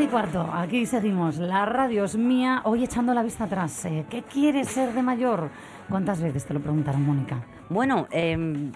[0.00, 1.36] Y cuarto, aquí seguimos.
[1.36, 3.84] La radio es mía, hoy echando la vista atrás.
[3.84, 5.50] Eh, ¿Qué quieres ser de mayor?
[5.88, 7.44] ¿Cuántas veces te lo preguntaron, Mónica?
[7.68, 8.72] Bueno, em,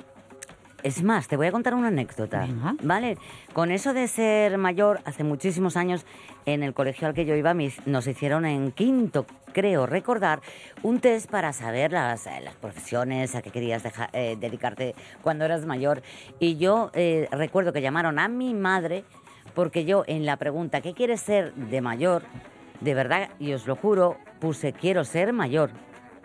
[0.83, 2.47] es más, te voy a contar una anécdota.
[2.83, 3.17] ¿Vale?
[3.55, 6.05] Con eso de ser mayor, hace muchísimos años,
[6.45, 7.55] en el colegio al que yo iba,
[7.87, 10.41] nos hicieron en quinto, creo recordar,
[10.83, 15.65] un test para saber las, eh, las profesiones a que querías eh, dedicarte cuando eras
[15.65, 16.03] mayor.
[16.41, 16.91] Y yo
[17.31, 19.05] recuerdo que llamaron a mi madre
[19.57, 22.23] porque yo en la pregunta, ¿qué quieres ser de mayor?
[22.83, 25.71] De verdad, y os lo juro, puse, quiero ser mayor.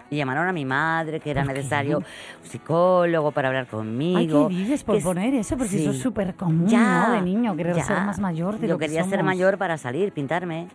[0.10, 2.06] Y llamaron a mi madre, que era necesario un
[2.44, 4.50] psicólogo para hablar conmigo.
[4.50, 5.58] Ay, ¿qué dices por poner eso?
[5.58, 7.12] Porque eso es súper común, ¿no?
[7.14, 10.12] De niño, querer ser más mayor de Yo lo que quería ser mayor para salir,
[10.12, 10.68] pintarme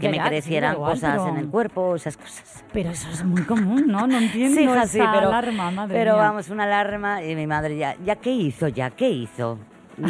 [0.00, 2.64] que me crecieran cosas en el cuerpo, esas cosas.
[2.72, 4.06] Pero eso es muy común, ¿no?
[4.06, 7.76] No entiendo sí, esa sí, pero, alarma, madre Pero vamos, una alarma y mi madre
[7.76, 8.68] ya, ¿ya qué hizo?
[8.68, 9.58] ¿Ya qué hizo?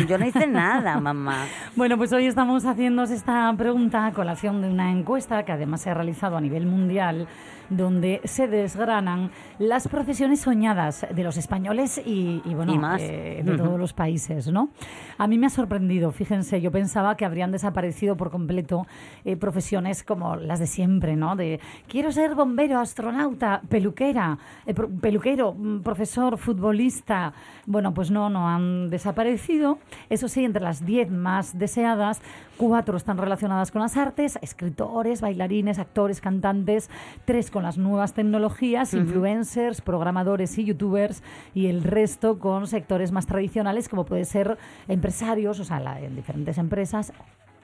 [0.09, 1.47] Yo no hice nada, mamá.
[1.77, 5.91] bueno, pues hoy estamos haciendo esta pregunta a colación de una encuesta que además se
[5.91, 7.27] ha realizado a nivel mundial
[7.71, 13.93] donde se desgranan las profesiones soñadas de los españoles y, bueno, eh, de todos los
[13.93, 14.71] países, ¿no?
[15.19, 18.87] A mí me ha sorprendido, fíjense, yo pensaba que habrían desaparecido por completo
[19.25, 21.37] eh, profesiones como las de siempre, ¿no?
[21.37, 27.33] De quiero ser bombero, astronauta, peluquera, eh, peluquero, mm, profesor, futbolista.
[27.67, 29.79] Bueno, pues no, no han desaparecido.
[30.09, 32.21] Eso sí, entre las diez más deseadas,
[32.61, 36.91] cuatro están relacionadas con las artes, escritores, bailarines, actores, cantantes,
[37.25, 41.23] tres con las nuevas tecnologías, influencers, programadores y youtubers,
[41.55, 46.59] y el resto con sectores más tradicionales como puede ser empresarios, o sea, en diferentes
[46.59, 47.15] empresas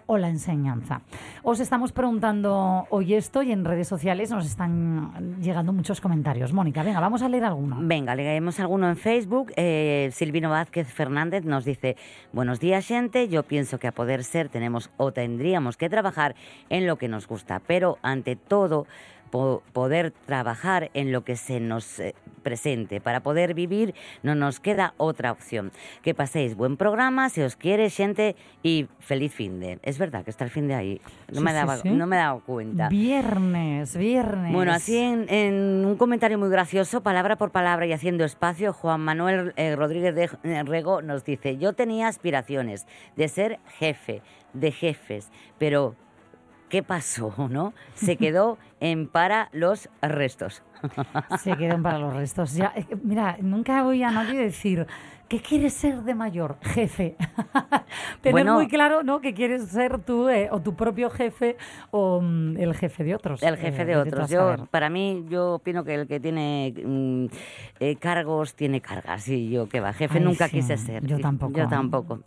[0.06, 1.02] o la enseñanza.
[1.42, 6.52] Os estamos preguntando hoy esto y en redes sociales nos están llegando muchos comentarios.
[6.52, 7.78] Mónica, venga, vamos a leer alguno.
[7.80, 9.52] Venga, leemos alguno en Facebook.
[9.56, 11.96] Eh, Silvino Vázquez Fernández nos dice,
[12.32, 16.34] buenos días gente, yo pienso que a poder ser tenemos o tendríamos que trabajar
[16.68, 18.86] en lo que nos gusta, pero ante todo
[19.30, 23.00] poder trabajar en lo que se nos eh, presente.
[23.00, 25.72] Para poder vivir no nos queda otra opción.
[26.02, 29.78] Que paséis buen programa, si os quiere, gente, y feliz fin de.
[29.82, 31.00] Es verdad que está el fin de ahí.
[31.32, 32.88] No, me, daba, no me he dado cuenta.
[32.88, 34.52] Viernes, viernes.
[34.52, 39.52] Bueno, así en, un comentario muy gracioso, palabra por palabra y haciendo espacio, Juan Manuel
[39.56, 42.86] eh, Rodríguez de eh, Rego nos dice, yo tenía aspiraciones
[43.16, 44.22] de ser jefe,
[44.52, 45.96] de jefes, pero
[46.68, 47.34] ¿qué pasó?
[47.50, 47.72] ¿No?
[47.94, 50.62] Se quedó en para los restos.
[51.38, 52.54] Se quedó en para los restos.
[52.54, 54.86] Ya, eh, mira, nunca voy a nadie decir
[55.28, 56.56] ¿Qué quieres ser de mayor?
[56.62, 57.16] Jefe.
[58.22, 59.20] Tener muy claro, ¿no?
[59.20, 61.56] Que quieres ser tú eh, o tu propio jefe
[61.90, 63.42] o mm, el jefe de otros.
[63.42, 64.30] El jefe de otros.
[64.30, 67.26] Yo, para mí, yo opino que el que tiene mm,
[67.80, 69.28] eh, cargos tiene cargas.
[69.28, 71.04] Y yo, que va, jefe nunca quise ser.
[71.04, 71.58] Yo tampoco.
[71.58, 72.20] Yo tampoco.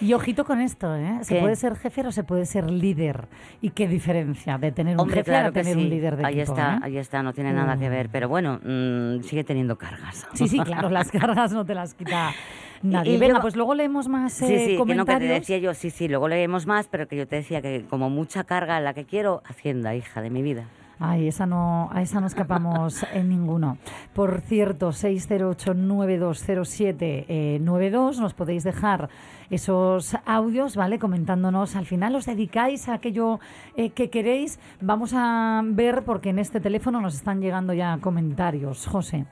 [0.00, 1.18] Y ojito con esto, ¿eh?
[1.22, 3.28] Se puede ser jefe o se puede ser líder.
[3.60, 6.80] ¿Y qué diferencia de tener un jefe a tener un líder de ahí Está, eh?
[6.82, 8.08] Ahí está, no tiene nada que ver.
[8.10, 10.26] Pero bueno, mm, sigue teniendo cargas.
[10.32, 11.94] Sí, sí, claro, las cargas no te las
[12.82, 13.14] nadie.
[13.14, 14.86] Y, Venga, pues luego leemos más sí, sí, comentarios.
[14.86, 17.36] Que no, que te decía yo, sí, sí, luego leemos más, pero que yo te
[17.36, 20.66] decía que como mucha carga la que quiero, Hacienda, hija de mi vida.
[21.04, 23.76] Ay, esa no, a esa no escapamos en ninguno.
[24.14, 29.08] Por cierto, 608-9207-92, eh, nos podéis dejar
[29.50, 31.00] esos audios, ¿vale?
[31.00, 31.74] Comentándonos.
[31.74, 33.40] Al final os dedicáis a aquello
[33.76, 34.60] eh, que queréis.
[34.80, 38.86] Vamos a ver, porque en este teléfono nos están llegando ya comentarios.
[38.86, 39.26] José.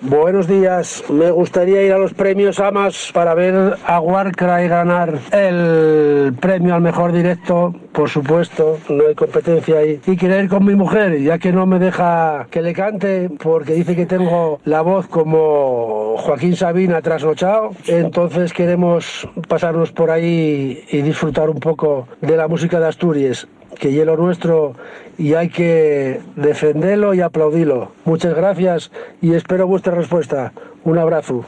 [0.00, 6.34] Buenos días, me gustaría ir a los premios AMAS para ver a Warcry ganar el
[6.40, 10.00] premio al mejor directo, por supuesto, no hay competencia ahí.
[10.06, 13.74] Y querer ir con mi mujer, ya que no me deja que le cante porque
[13.74, 21.02] dice que tengo la voz como Joaquín Sabina trasnochado, entonces queremos pasarnos por ahí y
[21.02, 23.46] disfrutar un poco de la música de Asturias
[23.78, 24.74] que hielo nuestro
[25.16, 27.92] y hay que defenderlo y aplaudirlo.
[28.04, 28.90] Muchas gracias
[29.20, 30.52] y espero vuestra respuesta.
[30.84, 31.44] Un abrazo.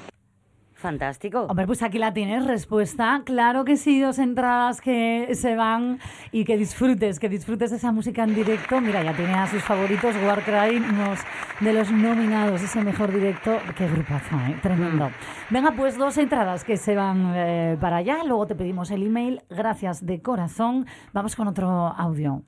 [0.80, 1.42] Fantástico.
[1.42, 3.20] Hombre, pues aquí la tienes, respuesta.
[3.26, 5.98] Claro que sí, dos entradas que se van
[6.32, 8.80] y que disfrutes, que disfrutes de esa música en directo.
[8.80, 11.18] Mira, ya tiene a sus favoritos, Warcry, unos
[11.60, 13.58] de los nominados, ese mejor directo.
[13.76, 14.58] Qué grupazo, ¿eh?
[14.62, 15.10] tremendo.
[15.50, 18.24] Venga, pues dos entradas que se van eh, para allá.
[18.24, 19.42] Luego te pedimos el email.
[19.50, 20.86] Gracias de corazón.
[21.12, 22.42] Vamos con otro audio.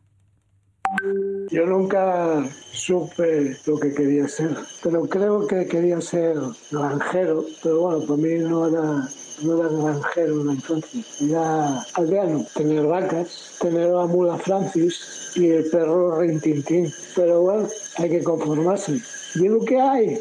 [1.50, 6.36] Yo nunca supe lo que quería ser, pero creo que quería ser
[6.70, 9.08] granjero, pero bueno, para mí no era,
[9.42, 16.20] no era granjero entonces, era aldeano, tener vacas, tener la mula Francis y el perro
[16.20, 17.68] Rintintín, pero bueno,
[17.98, 19.00] hay que conformarse.
[19.34, 20.18] ¿Y lo que hay?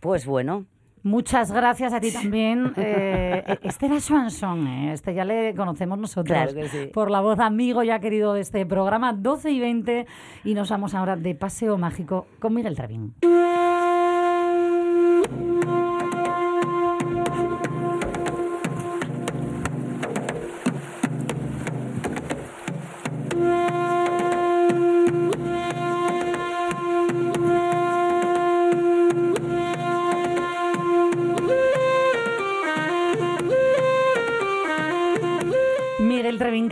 [0.00, 0.66] Pues bueno,
[1.02, 2.72] Muchas gracias a ti también.
[2.82, 6.86] Eh, este era Swanson, eh, este ya le conocemos nosotros Claro que sí.
[6.92, 10.06] por la voz amigo ya querido de este programa, 12 y 20,
[10.44, 13.14] y nos vamos ahora de paseo mágico con Miguel Trevín.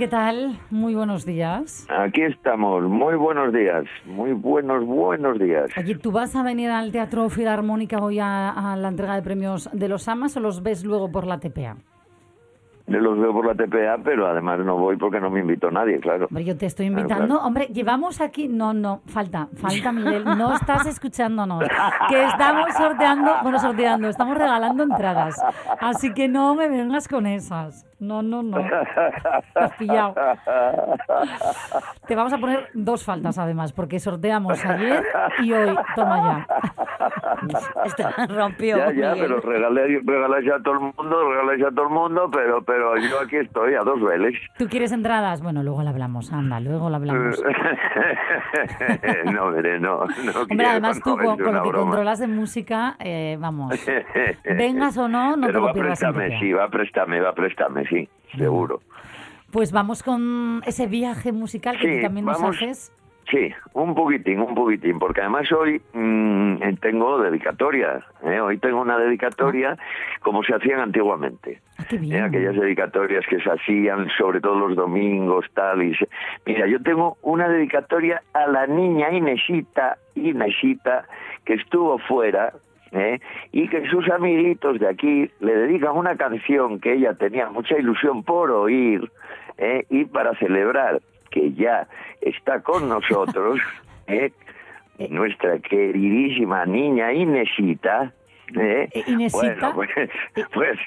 [0.08, 0.58] ¿Qué tal?
[0.70, 1.86] Muy buenos días.
[1.90, 5.70] Aquí estamos, muy buenos días, muy buenos, buenos días.
[5.76, 9.68] Oye, ¿tú vas a venir al Teatro Filarmónica hoy a, a la entrega de premios
[9.70, 11.76] de los AMAS o los ves luego por la TPA?
[12.86, 16.24] Los veo por la TPA, pero además no voy porque no me invitó nadie, claro.
[16.30, 17.26] Hombre, yo te estoy Claro, invitando.
[17.34, 17.46] claro.
[17.46, 18.48] Hombre, llevamos aquí.
[18.48, 20.24] No, no, falta, falta, Miguel.
[20.24, 21.64] No estás escuchándonos.
[22.08, 25.36] Que estamos sorteando, bueno, sorteando, estamos regalando entradas.
[25.80, 27.84] Así que no me vengas con esas.
[28.00, 28.56] No, no, no.
[29.54, 30.14] Has pillado.
[32.06, 35.02] Te vamos a poner dos faltas además, porque sorteamos ayer
[35.42, 35.76] y hoy.
[35.96, 36.46] Toma ya.
[37.84, 38.76] esto rompió.
[38.76, 39.18] Ya, ya, Miguel.
[39.20, 43.20] pero regalé, regaláis a todo el mundo, regaláis a todo el mundo, pero, pero yo
[43.20, 44.34] aquí estoy a dos veles.
[44.58, 45.42] ¿Tú quieres entradas?
[45.42, 47.42] Bueno, luego la hablamos, anda, luego la hablamos.
[49.32, 51.84] no, mire, no, no Hombre, quiero, además tú no, con, con lo que broma.
[51.84, 53.74] controlas de música, eh, vamos,
[54.44, 56.38] vengas o no, no pero te va lo a pierdas TPA.
[56.40, 58.80] sí, va a prestarme, va a prestarme, sí, seguro.
[59.50, 62.56] Pues vamos con ese viaje musical que Sí, tú también nos vamos.
[62.56, 62.92] haces.
[63.30, 68.02] Sí, un poquitín, un poquitín, porque además hoy mm, eh, tengo dedicatoria.
[68.24, 68.40] ¿eh?
[68.40, 69.76] Hoy tengo una dedicatoria
[70.22, 71.60] como se hacían antiguamente.
[71.78, 72.20] Ah, qué ¿eh?
[72.22, 75.82] Aquellas dedicatorias que se hacían sobre todo los domingos, tal.
[75.82, 76.08] Y se-
[76.46, 81.04] Mira, yo tengo una dedicatoria a la niña Inesita, Inesita,
[81.44, 82.54] que estuvo fuera.
[82.92, 83.20] ¿Eh?
[83.52, 88.22] Y que sus amiguitos de aquí le dedican una canción que ella tenía mucha ilusión
[88.22, 89.10] por oír
[89.58, 89.84] ¿eh?
[89.90, 91.00] y para celebrar
[91.30, 91.86] que ya
[92.20, 93.60] está con nosotros,
[94.06, 94.32] ¿eh?
[95.10, 98.12] nuestra queridísima niña Inesita.
[98.56, 98.88] ¿eh?
[98.92, 99.70] Eh, Inesita.
[99.70, 100.10] Bueno, pues,
[100.52, 100.78] pues,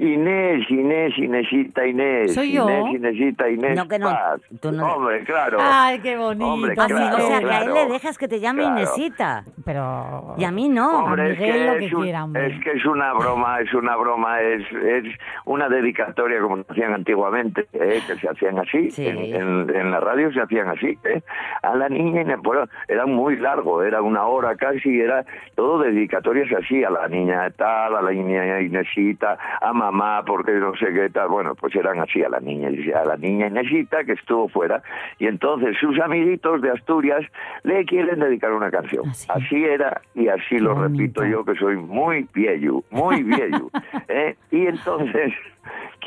[0.00, 2.34] Inés, Inés, Inesita, Inés.
[2.34, 2.68] ¿Soy yo?
[2.68, 3.76] Inés, Inesita, Inés.
[3.76, 4.40] No, que no, Paz.
[4.60, 5.58] tú no- Hombre, claro.
[5.60, 6.46] Ay, qué bonito.
[6.52, 8.76] Hombre, sí, claro, o sea, que a él le dejas que te llame Claro.
[8.78, 9.44] Inesita.
[9.64, 10.34] Pero...
[10.38, 11.04] Y a mí no.
[11.04, 12.46] Hombre, A es que, lo que es, un- quiera, hombre.
[12.46, 15.04] es que es una broma, es una broma, es, es
[15.44, 18.00] una dedicatoria como hacían antiguamente, ¿eh?
[18.06, 19.06] que se hacían así, Sí.
[19.06, 21.22] en, en- en la radio se hacían así, ¿eh?
[21.62, 25.24] a la niña, Inés, bueno, era muy largo, era una hora casi, era
[25.54, 30.74] todo dedicatorias así, a la niña tal, a la niña Inesita, a mamá, porque no
[30.76, 34.12] sé qué tal, bueno, pues eran así a la niña, a la niña Inesita que
[34.12, 34.82] estuvo fuera,
[35.18, 37.24] y entonces sus amiguitos de Asturias
[37.62, 39.04] le quieren dedicar una canción.
[39.06, 39.26] Ah, sí.
[39.30, 41.22] Así era y así lo bonito.
[41.22, 43.70] repito yo que soy muy viejo, muy viejo.
[44.08, 44.36] ¿eh?
[44.50, 45.32] Y entonces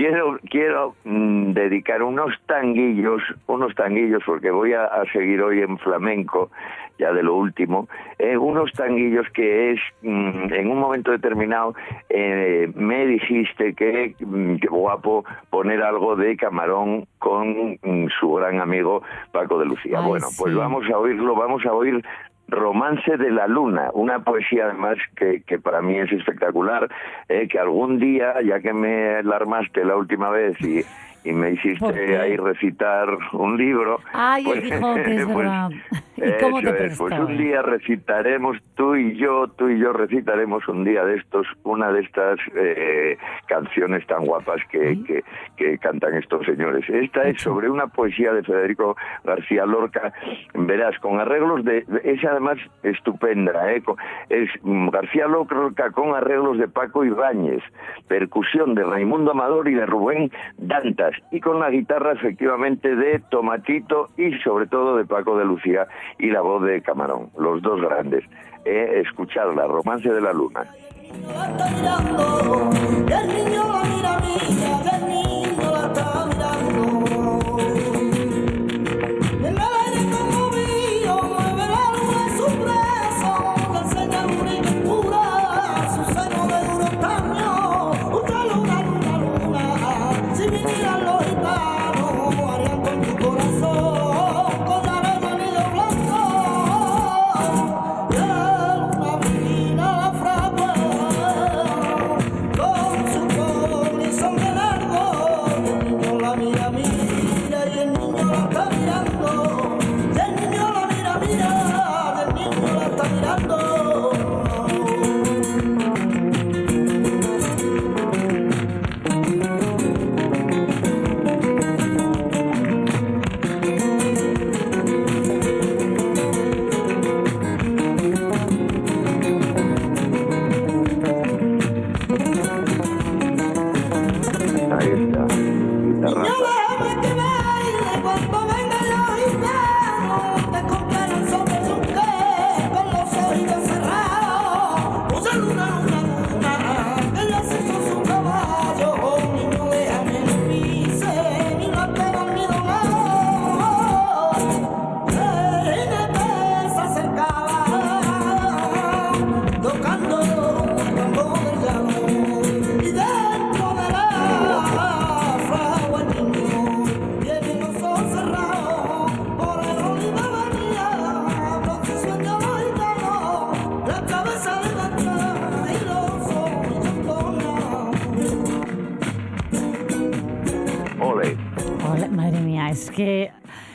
[0.01, 5.77] quiero quiero mm, dedicar unos tanguillos, unos tanguillos porque voy a, a seguir hoy en
[5.77, 6.49] flamenco
[6.97, 7.87] ya de lo último,
[8.19, 11.73] eh, unos tanguillos que es mm, en un momento determinado
[12.09, 17.77] eh, me dijiste que mm, que guapo poner algo de camarón con
[18.19, 19.99] su gran amigo Paco de Lucía.
[19.99, 22.03] Ay, bueno, pues vamos a oírlo, vamos a oír
[22.51, 26.89] Romance de la Luna, una poesía además que, que para mí es espectacular,
[27.29, 30.83] eh, que algún día, ya que me alarmaste la última vez y,
[31.23, 33.99] y me ¿Por hiciste ahí recitar un libro...
[34.13, 35.69] Ay, el Quijote, es verdad.
[36.17, 37.25] ¿Y cómo te es, Pues prestó?
[37.25, 41.91] un día recitaremos, tú y yo, tú y yo recitaremos un día de estos, una
[41.91, 45.23] de estas eh, canciones tan guapas que, que,
[45.57, 46.87] que cantan estos señores.
[46.89, 50.13] Esta es sobre una poesía de Federico García Lorca,
[50.53, 53.81] verás, con arreglos de, es además estupenda, ¿eh?
[53.81, 53.95] Con-
[54.29, 57.63] es mm, García Lorca con arreglos de Paco Ibáñez,
[58.07, 64.09] percusión de Raimundo Amador y de Rubén Dantas, y con la guitarra efectivamente de Tomatito
[64.17, 65.87] y sobre todo de Paco de Lucía
[66.17, 68.23] y la voz de Camarón, los dos grandes.
[68.65, 70.65] Eh, escucharla, Romance de la Luna.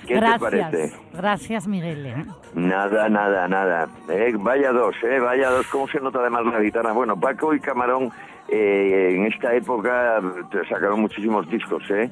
[0.09, 2.06] Gracias, Gracias, Miguel.
[2.06, 2.25] ¿eh?
[2.54, 3.88] Nada, nada, nada.
[4.09, 5.66] Eh, vaya dos, eh, vaya dos.
[5.68, 6.92] ¿Cómo se nota además la guitarra?
[6.92, 8.12] Bueno, Paco y Camarón
[8.49, 10.21] eh, en esta época
[10.68, 12.11] sacaron muchísimos discos, ¿eh?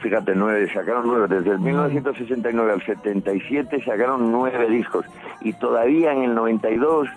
[0.00, 5.06] fíjate, nueve, sacaron nueve, desde el 1969 al 77 sacaron nueve discos
[5.40, 7.08] y todavía en el 92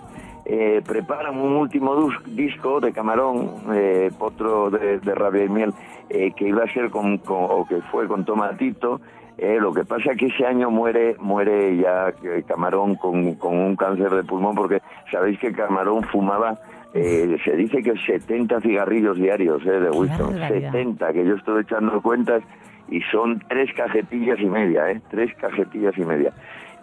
[0.44, 5.72] eh, preparan un último disco de Camarón, eh, otro de, de Rabia y Miel,
[6.08, 9.00] eh, que iba a ser con, o que fue con Tomatito,
[9.38, 13.56] eh, lo que pasa es que ese año muere muere ya eh, Camarón con, con
[13.56, 16.58] un cáncer de pulmón porque sabéis que Camarón fumaba
[16.94, 22.42] eh, se dice que 70 cigarrillos diarios de Winston, 70, que yo estoy echando cuentas
[22.90, 25.00] y son tres cajetillas y media, ¿eh?
[25.10, 26.32] tres cajetillas y media.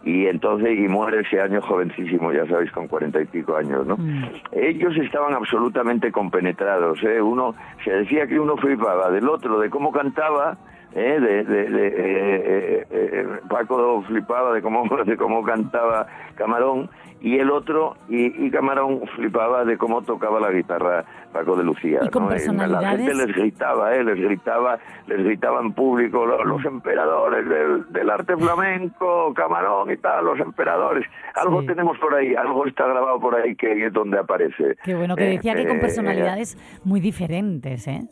[0.03, 3.97] Y entonces, y muere ese año jovencísimo, ya sabéis, con cuarenta y pico años, ¿no?
[3.97, 4.23] Mm.
[4.53, 7.21] Ellos estaban absolutamente compenetrados, ¿eh?
[7.21, 7.53] Uno,
[7.83, 10.57] se decía que uno flipaba del otro, de cómo cantaba,
[10.93, 11.19] ¿eh?
[11.19, 16.89] de, de, eh, eh, eh, Paco flipaba de cómo de cómo cantaba Camarón
[17.21, 22.97] y el otro y, Camarón flipaba de cómo tocaba la guitarra Paco de Lucía la
[22.97, 27.45] gente les gritaba eh, les gritaba les gritaba en público los, emperadores
[27.91, 33.19] del, arte flamenco Camarón y tal los emperadores algo tenemos por ahí algo está grabado
[33.19, 34.75] por ahí que es donde aparece.
[34.83, 38.07] Qué bueno que decía que con personalidades muy diferentes eh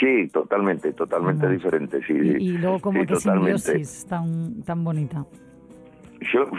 [0.00, 2.14] Sí, totalmente, totalmente diferente, sí.
[2.14, 5.24] Y, luego como que simbiosis tan, tan bonita.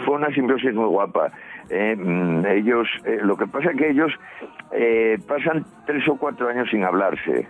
[0.04, 1.32] Fue una simbiosis muy guapa.
[1.68, 4.12] Eh, mm, ellos, eh, lo que pasa es que ellos
[4.72, 7.48] eh, pasan tres o cuatro años sin hablarse.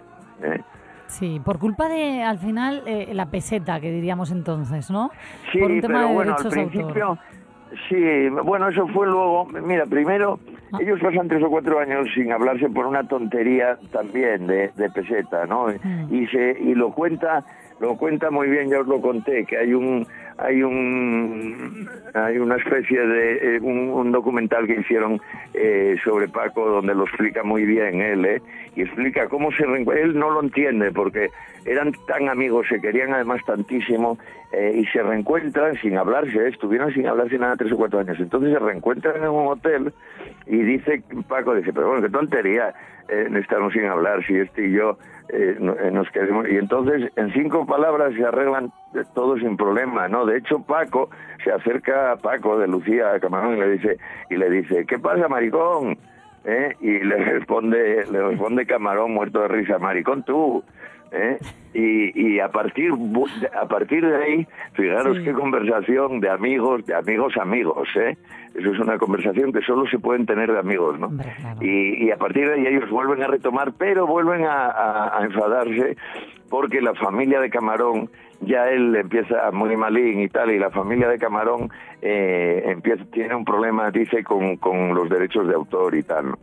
[1.07, 2.83] Sí, por culpa de, al final,
[3.13, 5.11] la peseta, que diríamos entonces, ¿no?
[5.53, 7.19] Sí, pero bueno, al principio...
[7.89, 9.47] Sí, bueno, eso fue luego.
[9.47, 10.39] Mira, primero,
[10.73, 10.79] ah.
[10.81, 15.47] ellos pasan tres o cuatro años sin hablarse por una tontería también de, de peseta,
[15.47, 15.67] ¿no?
[15.67, 16.15] Mm.
[16.15, 17.45] Y se y lo cuenta,
[17.81, 18.71] lo cuenta muy bien.
[18.71, 20.07] Ya os lo conté que hay un
[20.39, 25.21] hay un hay una especie de eh, un, documental que hicieron
[25.55, 28.43] eh, sobre Paco donde lo explica muy bien él ¿eh?
[28.77, 31.31] Y explica cómo se él no lo entiende porque
[31.65, 34.19] eran tan amigos se querían además tantísimo
[34.53, 38.19] eh, y se reencuentran sin hablarse estuvieron sin hablarse nada tres o cuatro años.
[38.21, 39.93] Entonces se reencuentran en un hotel
[40.47, 42.75] y dice Paco dice pero bueno qué tontería
[43.09, 47.33] eh, estamos sin hablar si este y yo eh, eh, nos queremos y entonces en
[47.33, 48.73] cinco palabras se arreglan
[49.15, 51.11] todo sin problema no de hecho Paco
[51.43, 53.97] se acerca a Paco de Lucía Camarón y le dice
[54.31, 55.99] y le dice qué pasa maricón
[56.49, 56.77] ¿Eh?
[56.81, 60.63] y le responde le responde Camarón muerto de risa maricón tú
[61.13, 61.39] ¿eh?
[61.75, 62.91] Y, y, a partir
[63.53, 68.17] a partir de ahí, fijaros qué conversación de amigos, de amigos amigos, ¿eh?
[68.55, 71.11] Eso es una conversación que solo se pueden tener de amigos, ¿no?
[71.61, 75.97] Y, y, a partir de ahí ellos vuelven a retomar, pero vuelven a, a, enfadarse
[76.49, 78.09] porque la familia de Camarón
[78.41, 81.71] ya él empieza muy malín y tal, y la familia de Camarón
[82.03, 86.35] eh, empieza, tiene un problema, dice, con, con los derechos de autor y tal.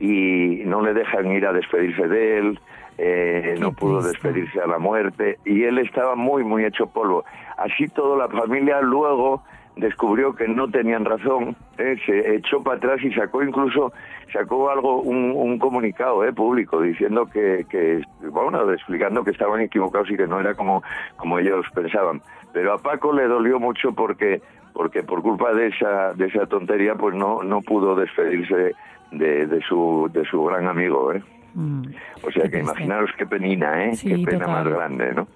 [0.00, 2.60] y no le dejan ir a despedirse de él,
[3.02, 7.24] eh, no pudo despedirse a la muerte y él estaba muy, muy hecho polvo.
[7.56, 9.42] Así toda la familia luego
[9.80, 13.92] descubrió que no tenían razón, eh, se echó para atrás y sacó incluso
[14.32, 20.16] sacó algo un, comunicado eh, público diciendo que, que bueno explicando que estaban equivocados y
[20.16, 20.82] que no era como
[21.16, 22.22] como ellos pensaban
[22.52, 24.40] pero a Paco le dolió mucho porque
[24.72, 28.74] porque por culpa de esa de esa tontería pues no no pudo despedirse
[29.10, 31.22] de, de su de su gran amigo eh
[31.54, 31.82] Mm.
[32.22, 33.92] O sea que imaginaros qué penina, ¿eh?
[34.00, 35.28] qué pena más grande, ¿no?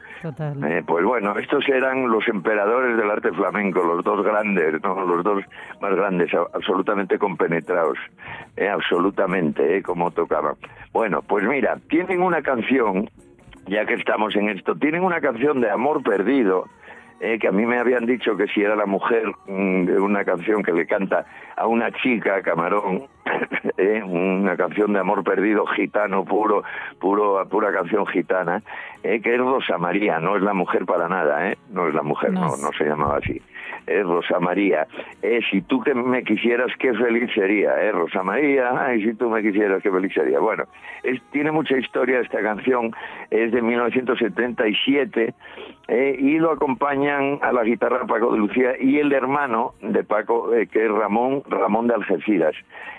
[0.64, 5.04] Eh, pues bueno, estos eran los emperadores del arte flamenco, los dos grandes, ¿no?
[5.04, 5.44] Los dos
[5.80, 7.98] más grandes, absolutamente compenetrados,
[8.56, 8.68] ¿eh?
[8.68, 9.82] absolutamente, ¿eh?
[9.82, 10.56] Como tocaban.
[10.92, 13.10] Bueno, pues mira, tienen una canción,
[13.66, 16.66] ya que estamos en esto, tienen una canción de amor perdido,
[17.20, 20.24] eh, que a mí me habían dicho que si era la mujer mm, de una
[20.24, 21.24] canción que le canta
[21.56, 23.06] a una chica, Camarón,
[23.76, 26.62] eh, una canción de amor perdido, gitano, puro,
[26.98, 28.62] puro, pura canción gitana,
[29.02, 31.58] eh, que es Rosa María, no es la mujer para nada, ¿eh?
[31.70, 33.40] no es la mujer, no, no se llamaba así
[33.86, 34.86] eh, Rosa María,
[35.22, 39.28] eh, si tú que me quisieras, qué feliz sería, eh, Rosa María, ay, si tú
[39.28, 40.38] me quisieras, qué feliz sería.
[40.38, 40.64] Bueno,
[41.02, 42.92] es, tiene mucha historia esta canción,
[43.30, 45.34] es de 1977,
[45.88, 50.54] eh, y lo acompañan a la guitarra Paco de Lucía y el hermano de Paco,
[50.54, 52.54] eh, que es Ramón, Ramón de Algeciras.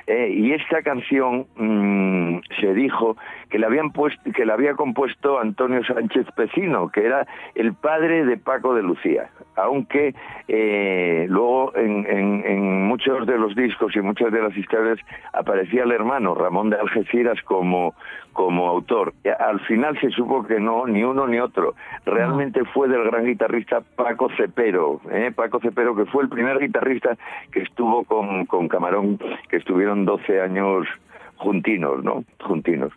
[0.07, 3.17] Eh, y esta canción mm, se dijo
[3.49, 7.25] que la habían puesto, que la había compuesto Antonio Sánchez Pecino, que era
[7.55, 10.13] el padre de Paco de Lucía, aunque
[10.47, 14.99] eh, luego en, en, muchos de los discos y muchas de las historias
[15.33, 17.95] aparecía el hermano Ramón de Algeciras como
[18.35, 19.13] como autor.
[19.39, 21.73] Al final se supo que no, ni uno ni otro.
[22.05, 25.32] Realmente fue del gran guitarrista Paco Cepero, ¿eh?
[25.34, 27.17] Paco Cepero, que fue el primer guitarrista
[27.51, 29.17] que estuvo con, con Camarón,
[29.50, 30.86] que estuvieron 12 años
[31.38, 32.24] juntinos, ¿no?
[32.41, 32.91] Juntinos.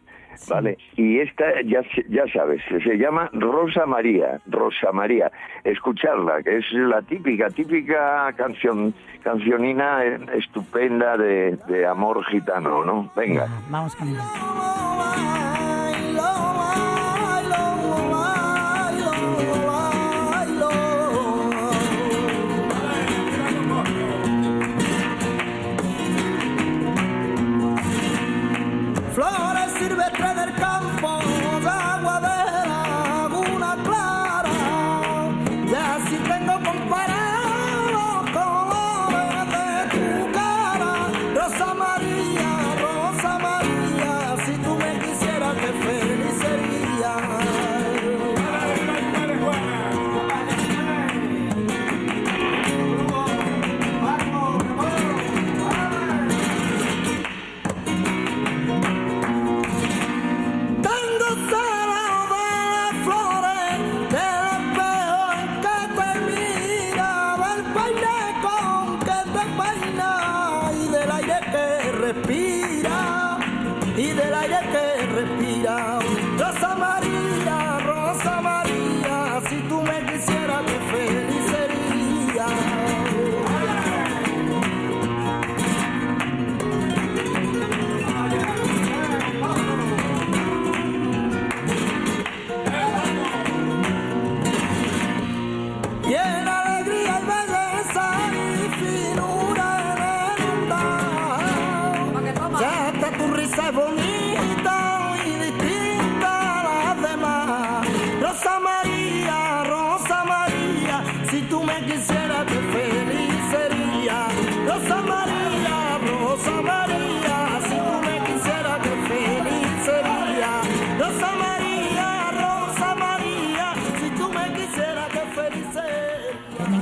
[0.48, 0.78] ¿Vale?
[0.96, 5.32] Y esta, ya, ya sabes, se llama Rosa María, Rosa María.
[5.64, 8.94] Escucharla, que es la típica, típica canción,
[9.24, 10.04] cancionina
[10.34, 13.10] estupenda de, de amor gitano, ¿no?
[13.16, 13.48] Venga.
[13.68, 14.08] Vamos con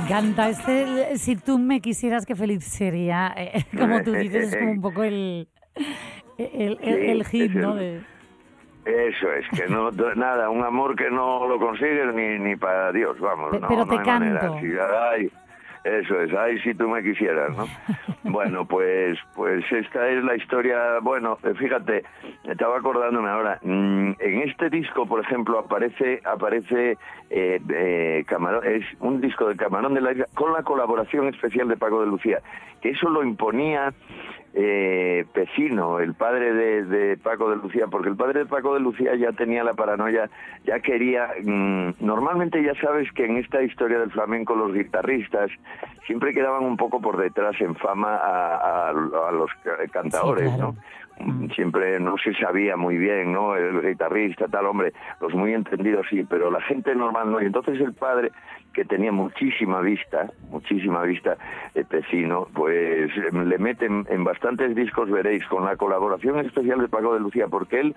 [0.07, 0.49] encanta.
[0.49, 3.33] Este, si tú me quisieras, qué feliz sería.
[3.35, 5.47] Eh, como tú dices, es como un poco el,
[6.37, 7.75] el, el, hit, ¿no?
[7.75, 8.01] De...
[8.85, 13.19] Eso es, que no, nada, un amor que no lo consigues ni, ni para Dios,
[13.19, 13.57] vamos.
[13.67, 14.57] Pero te canto.
[15.87, 17.65] Eso es, ay, si tú me quisieras, ¿no?
[18.31, 22.03] bueno, pues, pues esta es la historia, bueno, fíjate,
[22.43, 26.97] estaba acordándome ahora, mm, en este disco, por ejemplo, aparece, aparece
[27.29, 31.69] eh, eh, Camarón, es un disco de Camarón de la Isla con la colaboración especial
[31.69, 32.39] de Paco de Lucía,
[32.81, 33.93] que eso lo imponía
[34.53, 39.15] eh, Pecino, el padre de, Paco de Lucía, porque el padre de Paco de Lucía
[39.15, 40.29] ya tenía la paranoia,
[40.65, 41.29] ya quería...
[41.43, 45.51] Mm, normalmente ya sabes que en esta historia del flamenco los guitarristas
[46.05, 49.51] siempre quedaban un poco por detrás en fama a, los
[49.91, 50.75] cantadores, ¿no?
[51.55, 53.55] Siempre no se sabía muy bien, ¿no?
[53.55, 57.41] El guitarrista, tal hombre, los muy entendidos sí, pero la gente normal no.
[57.41, 58.31] Y entonces el padre
[58.77, 61.35] que tenía muchísima vista, muchísima vista,
[61.73, 67.15] eh, Pecino, pues le meten en bastantes discos, veréis, con la colaboración especial de Paco
[67.15, 67.95] de Lucía, porque él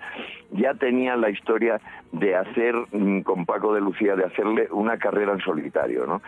[0.49, 1.79] ya tenía la historia
[2.13, 6.21] de hacer mm, con Paco de Lucía, de hacerle una carrera en solitario, ¿no?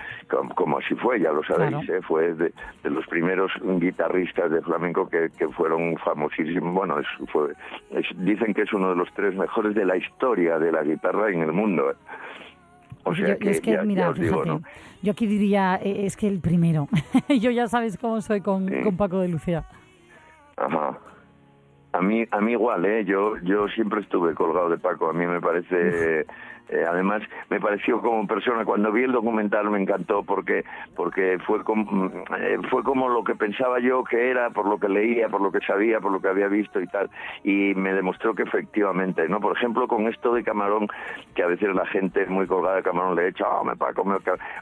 [0.53, 2.01] Como, así fue, ya lo sabéis, ¿eh?
[2.03, 2.53] fue de,
[2.83, 7.53] los primeros guitarristas de flamenco que, fueron famosísimos, bueno, fue,
[8.17, 11.41] dicen que es uno de los tres mejores de la historia de la guitarra en
[11.41, 11.91] el mundo.
[11.91, 11.95] ¿eh?
[13.03, 14.59] O sea yo, es que, mira, fíjate,
[15.01, 16.89] yo aquí diría, eh, es que el primero.
[17.29, 19.65] yo ya sabes cómo soy con, con Paco de Lucía.
[20.57, 20.99] Ajá.
[21.93, 23.05] A mí, a mí igual, ¿eh?
[23.05, 25.09] Yo, yo siempre estuve colgado de Paco.
[25.09, 26.25] A mí me parece
[26.69, 30.63] eh, además, me pareció como persona, cuando vi el documental me encantó porque,
[30.95, 34.89] porque fue, como, eh, fue como lo que pensaba yo que era, por lo que
[34.89, 37.09] leía, por lo que sabía, por lo que había visto y tal.
[37.43, 39.39] Y me demostró que efectivamente, ¿no?
[39.39, 40.87] Por ejemplo, con esto de Camarón,
[41.35, 44.17] que a veces la gente muy colgada de Camarón le echa, oh, me Paco, me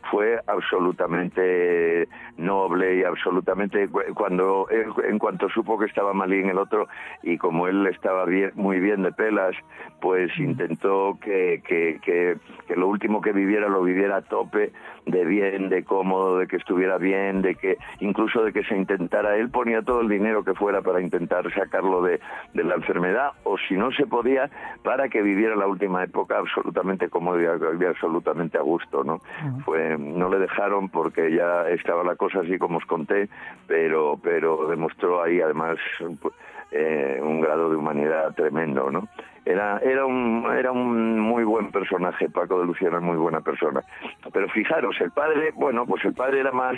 [0.09, 6.87] fue absolutamente noble y absolutamente cuando en cuanto supo que estaba en el otro
[7.23, 9.55] y como él estaba bien, muy bien de pelas,
[9.99, 12.37] pues intentó que, que que,
[12.75, 14.71] lo último que viviera lo viviera a tope,
[15.05, 19.35] de bien, de cómodo, de que estuviera bien, de que incluso de que se intentara,
[19.35, 22.19] él ponía todo el dinero que fuera para intentar sacarlo de,
[22.53, 24.49] la enfermedad, o si no se podía,
[24.83, 29.19] para que viviera la última época absolutamente cómodo y absolutamente a gusto, ¿no?
[29.65, 33.29] Fue, no le dejaron porque ya estaba la cosa así como os conté,
[33.67, 35.77] pero, pero demostró ahí además
[36.71, 39.07] eh, un grado de humanidad tremendo, ¿no?
[39.43, 43.81] Era, era, un, era un muy buen personaje, Paco de Lucía era muy buena persona.
[44.31, 46.75] Pero fijaros, el padre, bueno, pues el padre era más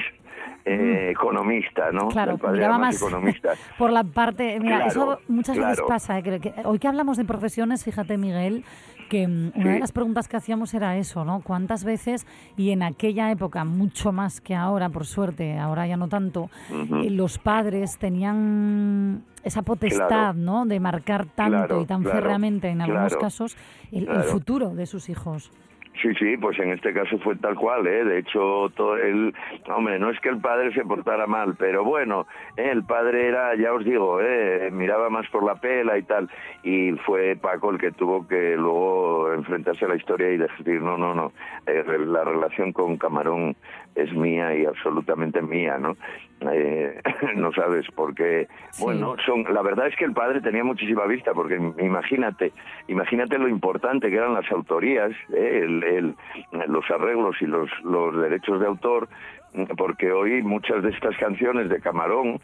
[0.64, 1.12] eh, mm.
[1.12, 2.08] economista, ¿no?
[2.08, 3.54] Claro, el padre era más, economista.
[3.78, 6.18] por la parte, mira, eso muchas veces pasa.
[6.20, 6.24] ¿eh?
[6.24, 8.64] que, hoy que hablamos de profesiones, fíjate Miguel,
[9.10, 11.42] que mm, una de las preguntas que hacíamos era eso, ¿no?
[11.42, 16.08] ¿Cuántas veces, y en aquella época mucho más que ahora, por suerte, ahora ya no
[16.08, 20.66] tanto, eh, los padres tenían esa potestad, ¿no?
[20.66, 23.58] De marcar tanto y tan férreamente en algunos casos
[23.92, 25.52] el, futuro de sus hijos.
[26.02, 28.04] Sí, sí, pues en este caso fue tal cual, ¿eh?
[28.04, 29.34] De hecho, todo el,
[29.68, 32.26] hombre, no es que el padre se portara mal, pero bueno,
[32.58, 32.70] ¿eh?
[32.72, 34.70] el padre era, ya os digo, ¿eh?
[34.72, 36.30] miraba más por la pela y tal,
[36.64, 40.98] y fue Paco el que tuvo que luego enfrentarse a la historia y decir, no,
[40.98, 41.32] no, no,
[41.68, 43.56] eh, la relación con Camarón
[43.96, 45.96] es mía y absolutamente mía, ¿no?
[46.52, 47.02] Eh,
[47.36, 48.48] no sabes, porque,
[48.80, 52.52] bueno, son, la verdad es que el padre tenía muchísima vista, porque imagínate,
[52.88, 55.62] imagínate lo importante que eran las autorías, ¿eh?
[55.64, 56.16] el,
[56.68, 59.08] los arreglos y los, los derechos de autor,
[59.78, 62.40] porque hoy muchas de estas canciones de Camarón,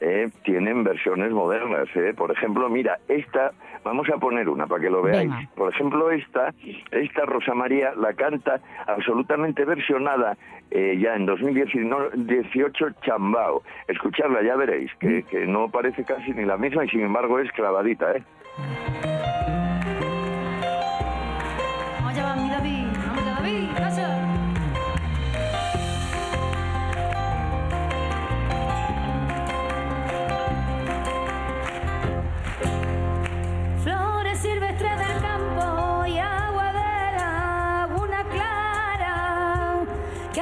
[0.00, 1.88] eh, tienen versiones modernas.
[1.94, 2.14] Eh.
[2.16, 3.52] Por ejemplo, mira, esta,
[3.84, 5.32] vamos a poner una para que lo veáis.
[5.54, 6.52] Por ejemplo, esta,
[6.90, 10.36] esta Rosa María la canta absolutamente versionada
[10.70, 13.62] eh, ya en 2018 Chambao.
[13.88, 15.22] Escucharla, ya veréis, que, mm.
[15.24, 18.12] que no parece casi ni la misma y sin embargo es clavadita.
[18.12, 19.13] ¿eh?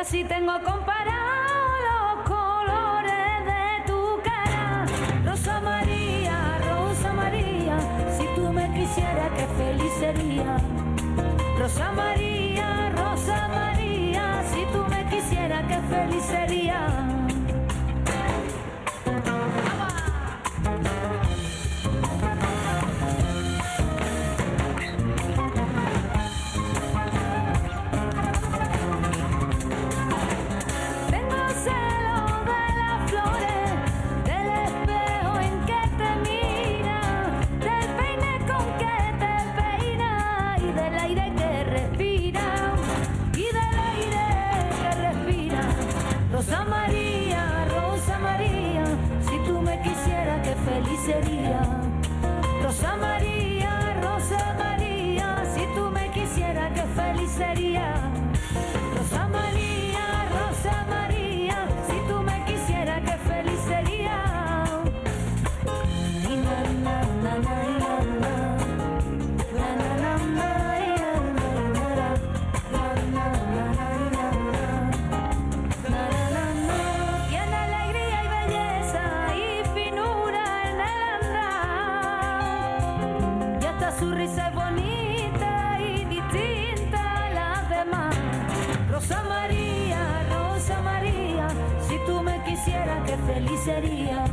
[0.04, 0.91] Si tengo comparado
[52.62, 53.21] Rosa María,
[93.64, 94.24] sería.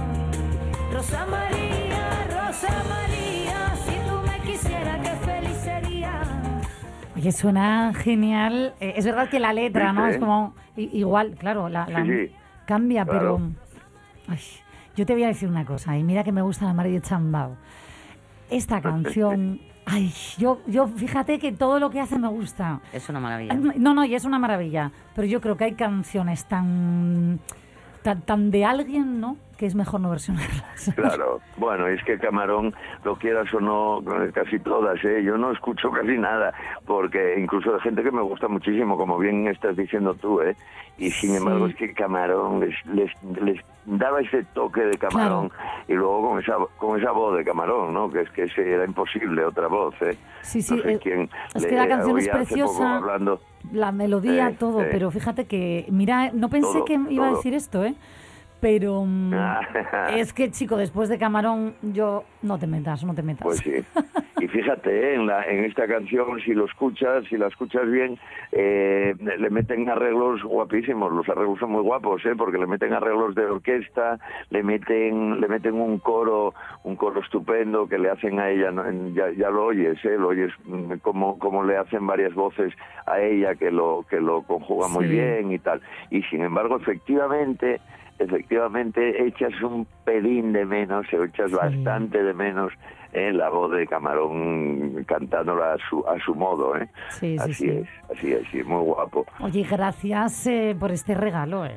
[0.93, 6.21] Rosa María, Rosa María, si tú me quisieras, qué feliz sería.
[7.15, 8.73] Oye, suena genial.
[8.79, 10.07] Eh, es verdad que la letra, ¿no?
[10.07, 12.35] Es como igual, claro, la, la- Sí, sí.
[12.65, 13.19] cambia, Claro.
[14.25, 14.39] pero ay,
[14.95, 17.55] yo te voy a decir una cosa, y mira que me gusta la María Chambao.
[18.49, 22.79] Esta canción, ay, yo, yo fíjate que todo lo que hace me gusta.
[22.93, 23.53] Es una maravilla.
[23.53, 27.39] No, no, y es una maravilla, pero yo creo que hay canciones tan,
[28.03, 29.37] tan, tan de alguien, ¿no?
[29.57, 30.91] Que es mejor no versionarlas.
[30.95, 34.01] Claro, bueno, es que Camarón, lo quieras o no,
[34.33, 35.21] casi todas, ¿eh?
[35.23, 36.53] Yo no escucho casi nada,
[36.85, 40.55] porque incluso de gente que me gusta muchísimo, como bien estás diciendo tú, ¿eh?
[40.97, 41.35] Y sin Sí.
[41.37, 45.49] embargo es que Camarón les, les, les daba ese toque de Camarón
[45.87, 48.09] y luego con esa, con esa voz de Camarón, ¿no?
[48.09, 50.17] Que es que era imposible otra voz, ¿eh?
[50.41, 52.97] Sí, sí, No sé es- quién es le que la canción es preciosa.
[52.97, 53.41] hablando.
[53.71, 54.87] La melodía, todo, sí.
[54.91, 57.95] pero fíjate que, mira, no pensé Todo, que iba a decir esto, ¿eh?
[58.59, 59.61] Pero mm, Ah.
[60.15, 63.43] es que, chico, después de Camarón, yo no te metas, no te metas.
[63.43, 63.83] Pues sí.
[64.41, 65.15] Y fíjate, ¿eh?
[65.15, 68.17] en, la, en esta canción, si lo escuchas, si la escuchas bien,
[68.53, 71.11] eh, le meten arreglos guapísimos.
[71.11, 72.33] Los arreglos son muy guapos, ¿eh?
[72.37, 74.17] porque le meten arreglos de orquesta,
[74.49, 78.71] le meten, le meten un coro, un coro estupendo que le hacen a ella.
[79.13, 80.15] Ya, ya lo oyes, ¿eh?
[80.17, 82.73] lo oyes mm, como, como le hacen varias voces
[83.05, 85.81] a ella que lo que lo conjuga muy bien y tal.
[86.11, 87.81] Y sin embargo, efectivamente
[88.19, 91.55] efectivamente echas un pelín de menos, echas Sí.
[91.55, 92.71] bastante de menos
[93.13, 96.75] eh, la voz de Camarón cantándola a su, a su modo.
[96.77, 96.87] ¿eh?
[97.09, 97.69] Sí, sí, así sí.
[97.69, 99.25] es, así es, sí, muy guapo.
[99.39, 101.75] Oye, gracias eh, por este regalo, ¿eh?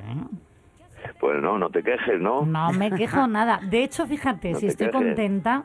[1.18, 2.44] Pues no, no te quejes, ¿no?
[2.44, 3.60] No me quejo nada.
[3.62, 5.02] De hecho, fíjate, No si estoy quejes.
[5.06, 5.62] contenta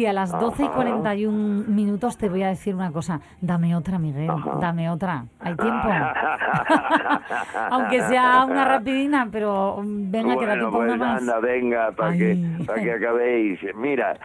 [0.00, 0.74] que a las 12 y Ajá.
[0.76, 3.20] 41 minutos te voy a decir una cosa.
[3.42, 4.56] Dame otra, Miguel, Ajá.
[4.58, 5.26] dame otra.
[5.40, 5.88] ¿Hay tiempo?
[7.70, 11.20] Aunque sea una rapidina, pero mm, venga, que da Bueno, tiempo pues más.
[11.20, 13.60] anda, venga, para que, para que acabéis.
[13.76, 14.16] Mira,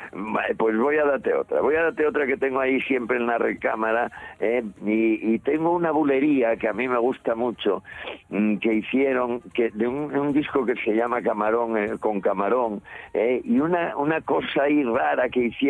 [0.57, 1.59] pues voy a darte otra.
[1.59, 4.09] Voy a darte otra que tengo ahí siempre en la recámara.
[4.39, 4.63] ¿eh?
[4.85, 7.83] Y, y tengo una bulería que a mí me gusta mucho,
[8.29, 12.81] mm, que hicieron que de un, un disco que se llama Camarón, eh, con Camarón.
[13.13, 13.41] ¿eh?
[13.43, 15.64] Y una, una cosa ahí rara que hicieron,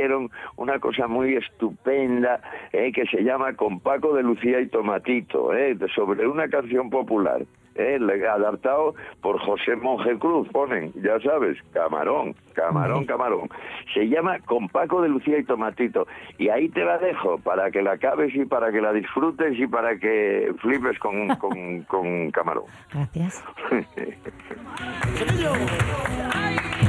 [0.57, 2.91] una cosa muy estupenda, ¿eh?
[2.91, 5.77] que se llama Con Paco de Lucía y Tomatito, ¿eh?
[5.95, 7.41] sobre una canción popular.
[7.75, 7.99] ¿eh?
[8.27, 13.49] adaptado por José Monje Cruz, ponen, ya sabes, camarón, camarón, camarón.
[13.93, 16.07] Se llama Con Paco de Lucía y Tomatito.
[16.37, 19.67] Y ahí te la dejo para que la acabes y para que la disfrutes y
[19.67, 22.65] para que flipes con, con, con camarón.
[22.91, 23.43] Gracias.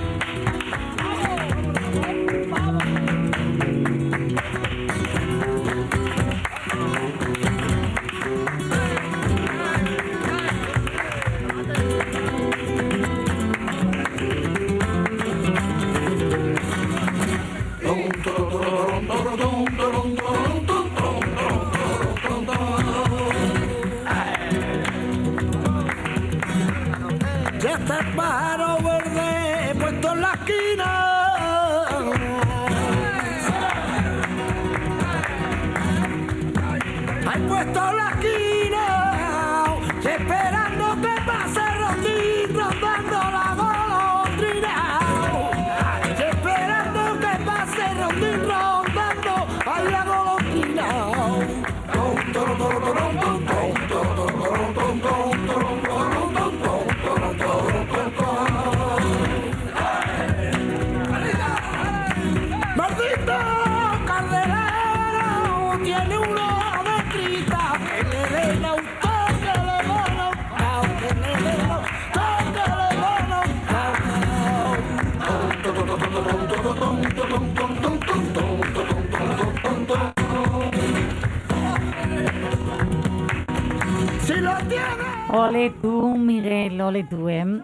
[85.36, 87.44] Ole tú, Miguel, ole tú, ¿eh?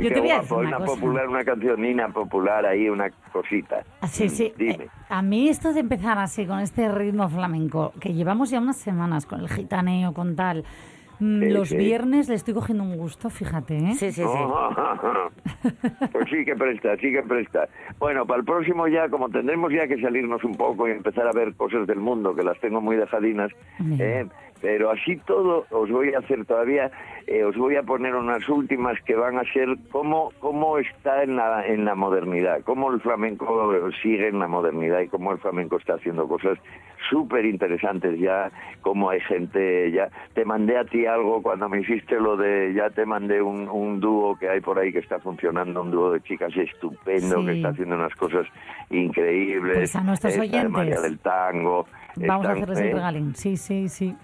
[0.00, 0.94] Yo Qué te voy a decir guapo, una una cosa.
[0.94, 3.82] popular, una cancionina popular ahí, una cosita.
[4.00, 4.52] Ah, Sí, sí.
[4.56, 4.84] Dime.
[4.84, 8.76] Eh, a mí esto de empezar así, con este ritmo flamenco, que llevamos ya unas
[8.76, 10.64] semanas con el gitaneo, con tal,
[11.18, 11.76] mm, Sí, los sí.
[11.76, 13.94] viernes le estoy cogiendo un gusto, fíjate, ¿eh?
[13.94, 14.28] Sí, sí, sí.
[16.12, 17.68] Pues sí que presta, sí que presta.
[17.98, 21.32] Bueno, para el próximo ya, como tendremos ya que salirnos un poco y empezar a
[21.32, 23.50] ver cosas del mundo, que las tengo muy dejadinas.
[23.98, 24.26] ¿eh?
[24.62, 26.90] Pero así todo os voy a hacer todavía,
[27.26, 31.36] eh, os voy a poner unas últimas que van a ser cómo, cómo está en
[31.36, 33.72] la, en la modernidad, cómo el flamenco
[34.02, 36.58] sigue en la modernidad y cómo el flamenco está haciendo cosas
[37.10, 42.14] súper interesantes ya, como hay gente, ya te mandé a ti algo cuando me hiciste
[42.20, 45.82] lo de, ya te mandé un, un dúo que hay por ahí que está funcionando,
[45.82, 47.46] un dúo de chicas estupendo, Sí.
[47.46, 48.46] que está haciendo unas cosas
[48.90, 49.76] increíbles.
[49.78, 50.70] Pues a nuestros Está de oyentes.
[50.70, 51.86] María del Tango.
[52.16, 53.34] Vamos a hacerles el regalín.
[53.34, 54.16] Sí, sí, sí.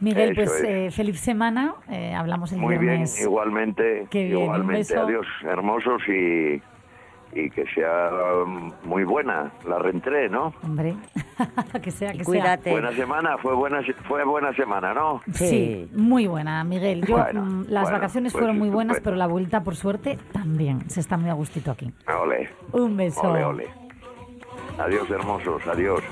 [0.00, 0.64] Miguel, Eso pues es.
[0.64, 1.74] eh, feliz semana.
[1.90, 5.00] Eh, hablamos el Muy bien, igualmente, Qué bien, un igualmente, beso.
[5.02, 6.60] adiós, hermosos y,
[7.34, 8.10] y que sea
[8.44, 10.52] um, muy buena la reentré, ¿no?
[10.62, 10.94] Hombre,
[11.82, 12.70] que sea, que Cuídate.
[12.72, 15.20] Buena semana, fue buena, fue buena semana, ¿no?
[15.32, 15.48] sea.
[15.48, 17.04] Sí, muy buena, Miguel.
[17.06, 19.04] Yo, Bueno, mm, las bueno, vacaciones pues fueron muy buenas, estupendo.
[19.04, 20.88] pero la vuelta, por suerte, también.
[20.90, 21.92] Se está muy a gustito aquí.
[22.22, 23.22] Ole, Un beso.
[23.22, 23.68] ole, ole.
[24.78, 26.02] Adiós, hermosos, adiós.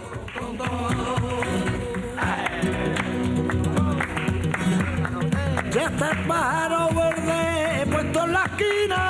[5.72, 9.00] Ya está el pájaro verde puesto en la esquina.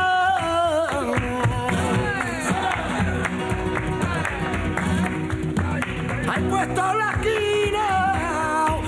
[6.29, 8.79] Hay puesto en la esquina,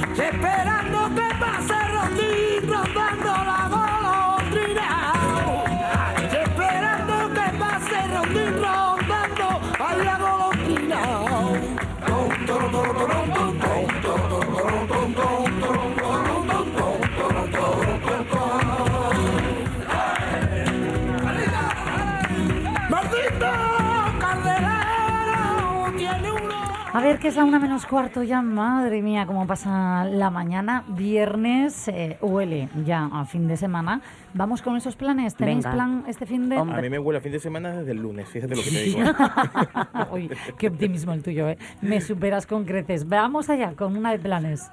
[26.94, 28.42] A ver, que es la una menos cuarto ya.
[28.42, 30.84] Madre mía, cómo pasa la mañana.
[30.88, 34.02] Viernes eh, huele ya a fin de semana.
[34.34, 35.34] Vamos con esos planes.
[35.34, 35.72] ¿Tenéis Venga.
[35.72, 36.58] plan este fin de...?
[36.58, 38.82] A mí me huele a fin de semana desde el lunes, fíjate lo que te
[38.82, 39.00] digo.
[40.12, 41.56] Uy, qué optimismo el tuyo, ¿eh?
[41.80, 43.08] Me superas con creces.
[43.08, 44.70] Vamos allá con una de planes.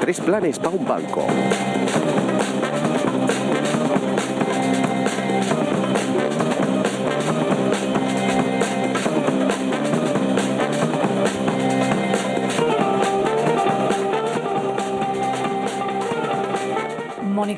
[0.00, 1.26] Tres planes para un banco.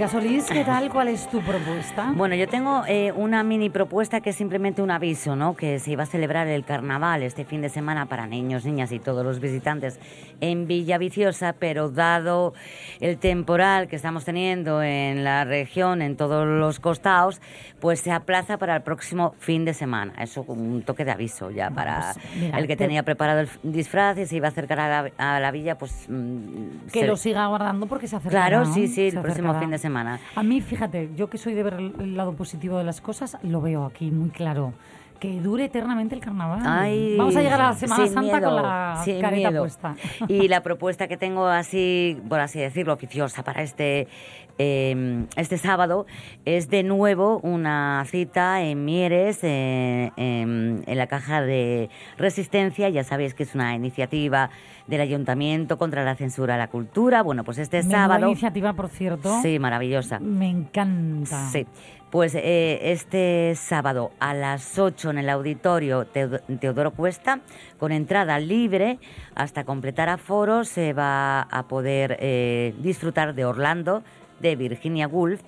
[0.00, 0.88] Mónica Solís, ¿qué tal?
[0.88, 2.10] ¿Cuál es tu propuesta?
[2.16, 5.54] Bueno, yo tengo eh, una mini propuesta que es simplemente un aviso, ¿no?
[5.54, 8.98] Que se iba a celebrar el carnaval este fin de semana para niños, niñas y
[8.98, 10.00] todos los visitantes
[10.40, 12.54] en Villaviciosa, pero dado
[13.00, 17.42] el temporal que estamos teniendo en la región, en todos los costados,
[17.78, 20.14] pues se aplaza para el próximo fin de semana.
[20.18, 23.50] Eso un toque de aviso ya para pues, mira, el que te- tenía preparado el
[23.64, 26.06] disfraz y se iba a acercar a la, a la villa, pues...
[26.08, 28.46] mm, Que se- lo siga guardando porque se acercará.
[28.48, 29.89] Claro, sí, sí, el próximo fin de semana.
[30.35, 33.61] A mí, fíjate, yo que soy de ver el lado positivo de las cosas, lo
[33.61, 34.72] veo aquí muy claro.
[35.20, 36.61] Que dure eternamente el carnaval.
[36.64, 39.61] Ay, Vamos a llegar a la Semana Santa con la careta miedo.
[39.62, 39.94] puesta.
[40.28, 44.09] Y la propuesta que tengo así, por así decirlo, oficiosa para este,
[44.56, 46.06] eh, este sábado
[46.46, 52.88] es de nuevo una cita en Mieres, eh, en, en la caja de resistencia.
[52.88, 54.48] Ya sabéis que es una iniciativa
[54.87, 57.22] del ayuntamiento contra la censura a la cultura.
[57.22, 58.26] Bueno, pues este Menuda sábado...
[58.26, 59.42] iniciativa, por cierto.
[59.42, 60.18] Sí, maravillosa.
[60.18, 61.46] Me encanta.
[61.50, 61.66] Sí,
[62.10, 67.40] pues eh, este sábado a las 8 en el auditorio Teo- Teodoro Cuesta,
[67.78, 68.98] con entrada libre,
[69.34, 74.02] hasta completar aforo, se va a poder eh, disfrutar de Orlando,
[74.40, 75.40] de Virginia Woolf.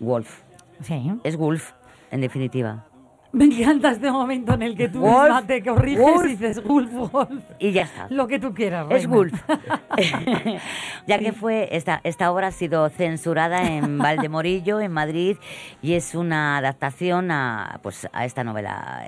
[0.00, 0.40] Wolf,
[0.82, 1.12] Sí.
[1.22, 1.72] es Wolf,
[2.10, 2.84] en definitiva.
[3.34, 6.24] Me encanta este momento en el que tú Wolf, misma te corriges Wolf.
[6.24, 7.44] y dices Wolf, Wolf.
[7.58, 8.06] Y ya está.
[8.08, 8.86] Lo que tú quieras.
[8.90, 9.14] Es reina.
[9.14, 9.42] Wolf.
[11.06, 15.36] ya que fue esta, esta obra ha sido censurada en Valdemorillo, en Madrid,
[15.82, 19.04] y es una adaptación a, pues, a esta novela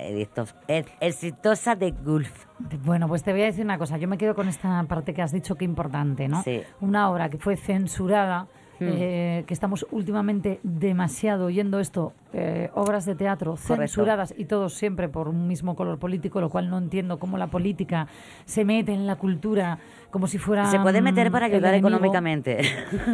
[1.01, 2.47] exitosa de Gulf.
[2.85, 3.97] Bueno, pues te voy a decir una cosa.
[3.97, 6.43] Yo me quedo con esta parte que has dicho que importante, ¿no?
[6.43, 6.63] Sí.
[6.81, 8.89] Una obra que fue censurada, Hmm.
[8.89, 13.75] eh, que estamos últimamente demasiado oyendo esto, eh, obras de teatro Correcto.
[13.75, 17.47] censuradas y todos siempre por un mismo color político, lo cual no entiendo cómo la
[17.47, 18.07] política
[18.45, 19.79] se mete en la cultura
[20.11, 20.67] como si fuera.
[20.67, 22.61] Se puede meter para el ayudar económicamente.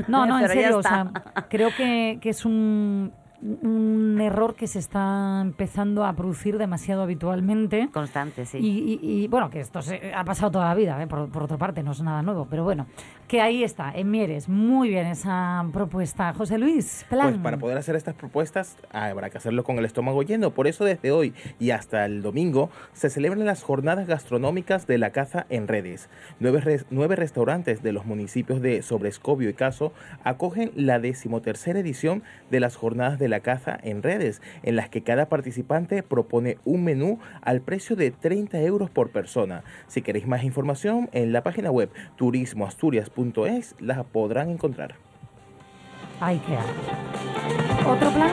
[0.08, 1.10] No, no, en serio, o sea,
[1.48, 7.88] creo que, que es un, un error que se está empezando a producir demasiado habitualmente.
[7.92, 8.58] Constante, sí.
[8.58, 11.06] Y, y- y, bueno, que esto se- ha pasado toda la vida, ¿eh?
[11.06, 12.86] por, por otra parte, no es nada nuevo, pero bueno,
[13.26, 16.32] que ahí está, en Mieres, muy bien esa propuesta.
[16.34, 17.30] José Luis, plan.
[17.30, 20.50] Pues para poder hacer estas propuestas habrá que hacerlo con el estómago lleno.
[20.52, 25.10] Por eso desde hoy y hasta el domingo se celebran las jornadas gastronómicas de la
[25.10, 26.08] caza en redes.
[26.40, 29.92] Nueve, res- nueve restaurantes de los municipios de Sobrescobio y Caso
[30.24, 35.02] acogen la decimotercera edición de las jornadas de la caza en redes, en las que
[35.02, 39.64] cada participante propone un menú al precio de 30 euros por persona.
[39.86, 44.94] Si queréis más información, en la página web turismoasturias.es la podrán encontrar.
[46.20, 46.64] Ahí queda.
[47.90, 48.30] ¿Otro plan?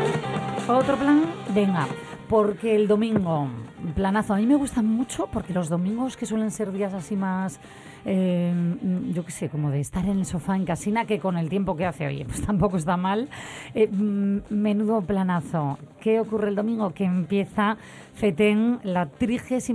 [0.68, 1.24] ¿Otro plan?
[1.54, 1.88] Venga,
[2.28, 3.48] porque el domingo
[3.96, 4.34] planazo.
[4.34, 7.60] A mí me gusta mucho porque los domingos que suelen ser días así más,
[8.06, 11.50] mm, yo qué sé, como de estar en el sofá en casina, que con el
[11.50, 13.30] tiempo que hace, oye, pues tampoco está mal.
[13.74, 15.78] Eh, mm, menudo planazo.
[16.00, 16.94] ¿Qué ocurre el domingo?
[16.94, 17.78] Que empieza
[18.14, 19.70] FETEN, la 33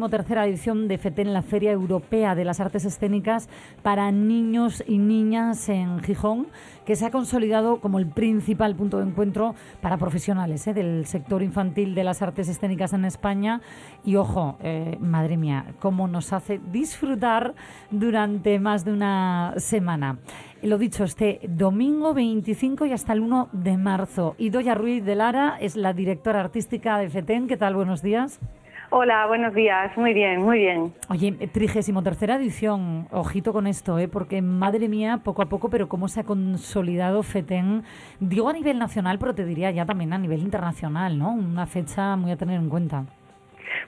[0.46, 3.48] edición de FETEN, la Feria Europea de las Artes Escénicas
[3.82, 6.46] para niños y niñas en Gijón,
[6.86, 10.74] que se ha consolidado como el principal punto de encuentro para profesionales ¿eh?
[10.74, 13.60] del sector infantil de las artes escénicas en España.
[14.04, 17.54] Y ojo, eh, madre mía, cómo nos hace disfrutar
[17.90, 20.18] durante más de una semana.
[20.64, 24.34] Lo dicho, este domingo 25 y hasta el 1 de marzo.
[24.38, 27.48] Idoya Ruiz de Lara es la directora artística de FETEN.
[27.48, 27.74] ¿Qué tal?
[27.74, 28.40] Buenos días.
[28.88, 29.94] Hola, buenos días.
[29.98, 30.94] Muy bien, muy bien.
[31.10, 34.08] Oye, trigésimo tercera edición, ojito con esto, ¿eh?
[34.08, 37.84] porque madre mía, poco a poco, pero cómo se ha consolidado FETEN,
[38.20, 41.30] digo a nivel nacional, pero te diría ya también a nivel internacional, ¿no?
[41.30, 43.04] Una fecha muy a tener en cuenta.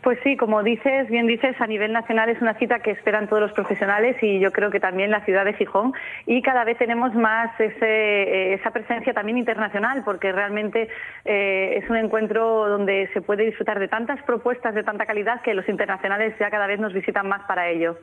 [0.02, 3.42] Pues sí, como dices, bien dices, a nivel nacional es una cita que esperan todos
[3.42, 5.92] los profesionales y yo creo que también la ciudad de Gijón
[6.26, 10.88] y cada vez tenemos más ese, eh, esa presencia también internacional porque realmente
[11.24, 15.54] eh, es un encuentro donde se puede disfrutar de tantas propuestas de tanta calidad que
[15.54, 17.96] los internacionales ya cada vez nos visitan más para ello.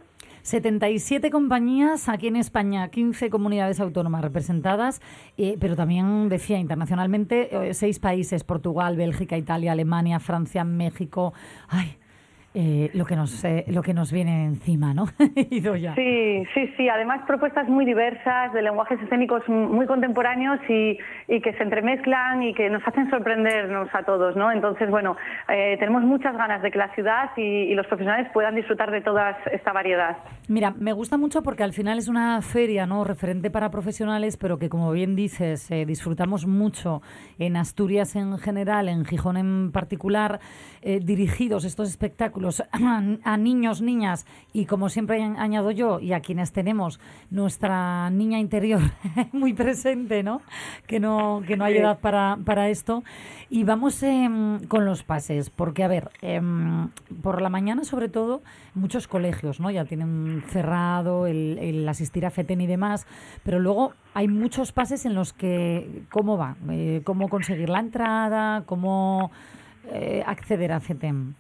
[0.44, 5.02] 77 compañías aquí en España, 15 comunidades autónomas representadas,
[5.38, 11.34] eh, pero también decía internacionalmente eh, seis países, Portugal, Bélgica, Italia, Alemania, Francia, México.
[11.70, 11.98] Ay,
[12.54, 15.06] eh, lo que nos eh, lo que nos viene encima, ¿no?
[15.96, 16.90] Sí, sí, sí.
[16.90, 20.98] Además propuestas muy diversas, de lenguajes escénicos muy contemporáneos y,
[21.28, 24.52] y que se entremezclan y que nos hacen sorprendernos a todos, ¿no?
[24.52, 25.16] Entonces, bueno,
[25.50, 29.02] eh, tenemos muchas ganas de que la ciudad y, y los profesionales puedan disfrutar de
[29.02, 30.18] toda esta variedad.
[30.48, 33.04] Mira, me gusta mucho porque al final es una feria, ¿no?
[33.04, 37.02] Referente para profesionales, pero que como bien dices, eh, disfrutamos mucho
[37.40, 40.40] en Asturias en general, en Gijón en particular,
[40.86, 46.14] eh, dirigidos estos espectáculos a, a niños, niñas y como siempre añ- añado yo, y
[46.14, 47.00] a quienes tenemos
[47.32, 48.82] nuestra niña interior
[49.32, 50.42] muy presente, ¿no?
[50.86, 53.04] Que no, que no hay edad para, para esto.
[53.50, 56.90] Y vamos em, con los pases, porque a ver, em,
[57.22, 58.42] por la mañana sobre todo,
[58.76, 59.72] muchos colegios, ¿no?
[59.72, 63.08] Ya tienen cerrado el, el asistir a FETEN y demás,
[63.44, 66.56] pero luego hay muchos pases en los que, ¿cómo va?
[66.70, 68.64] Eh, ¿Cómo conseguir la entrada?
[68.66, 69.32] ¿Cómo
[69.92, 71.36] eh, acceder a FETEN?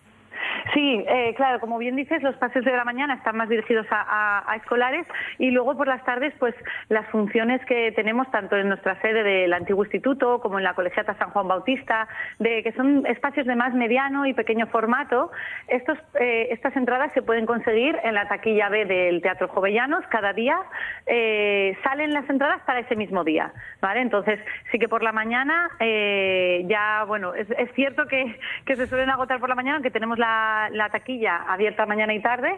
[0.71, 4.43] Sí, eh, claro, como bien dices, los pases de la mañana están más dirigidos a,
[4.55, 5.05] escolares
[5.37, 6.55] y luego por las tardes, pues
[6.89, 11.15] las funciones que tenemos tanto en nuestra sede del antiguo instituto como en la colegiata
[11.15, 12.07] San Juan Bautista,
[12.39, 15.31] de que son espacios de más mediano y pequeño formato.
[15.67, 20.05] Estos, eh, estas entradas se pueden conseguir en la taquilla B del Teatro Jovellanos.
[20.07, 20.57] Cada día
[21.07, 23.51] eh, salen las entradas para ese mismo día,
[23.81, 24.01] ¿vale?
[24.01, 24.39] Entonces
[24.71, 29.49] sí que por la mañana eh, ya, bueno, es, cierto que se suelen agotar por
[29.49, 32.51] la mañana, aunque tenemos la, la taquilla abierta mañana y tarde.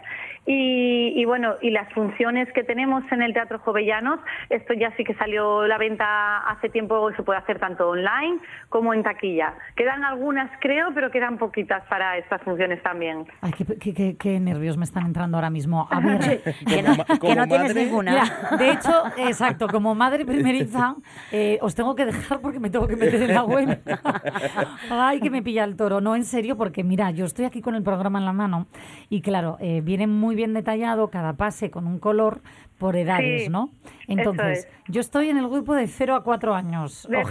[0.46, 4.20] Y, y bueno, y las funciones que tenemos en el Teatro Jovellanos,
[4.50, 8.40] esto ya sí que salió la venta hace tiempo, se puede hacer tanto online
[8.70, 9.54] como en taquilla.
[9.76, 13.26] Quedan algunas, creo, pero quedan poquitas para estas funciones también.
[13.42, 15.88] Ay, qué, qué- qué- qué nervios me están entrando ahora mismo.
[15.92, 18.12] A ver, Que no, que no tienes ninguna.
[18.12, 20.96] Mira, de hecho, exacto, como madre primeriza,
[21.32, 23.82] eh, os tengo que dejar porque me tengo que meter en la web.
[24.90, 26.02] Ay, que me pilla el toro.
[26.02, 28.68] No, en serio, porque mira, yo estoy aquí con el programa en la mano
[29.10, 32.42] y claro, eh, viene muy bien detallado cada pase con un color
[32.78, 33.70] por edades, Sí, ¿no?
[34.08, 34.68] Entonces, es.
[34.90, 37.08] yo estoy en el grupo de 0 a 4 años.
[37.10, 37.24] De a.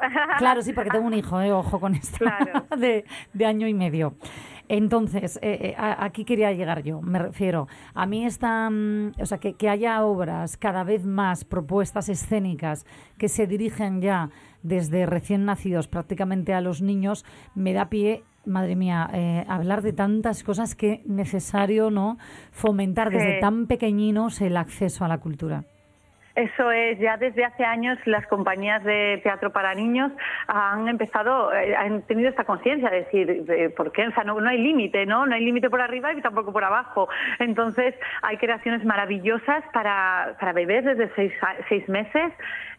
[0.38, 2.66] Claro, sí, porque tengo un hijo, eh, ojo con esto, Claro.
[2.78, 4.14] de, de año y medio.
[4.68, 7.66] Entonces, eh, eh, aquí quería llegar yo, me refiero.
[7.92, 12.86] A mí esta, mm, o sea, que, que haya obras, cada vez más propuestas escénicas
[13.18, 14.30] que se dirigen ya
[14.62, 17.24] desde recién nacidos prácticamente a los niños,
[17.56, 22.18] me da pie, madre mía, eh, hablar de tantas cosas que necesario, ¿no?
[22.52, 23.40] Fomentar desde Sí.
[23.40, 25.64] tan pequeñinos el acceso a la cultura.
[26.40, 30.10] Eso es, ya desde hace años las compañías de teatro para niños
[30.46, 34.06] han empezado, eh, han tenido esta conciencia de decir, eh, ¿por qué?
[34.06, 35.26] O sea, no, no hay límite, ¿no?
[35.26, 37.10] No hay límite por arriba y tampoco por abajo.
[37.40, 41.32] Entonces, hay creaciones maravillosas para, para bebés desde seis,
[41.68, 42.32] seis meses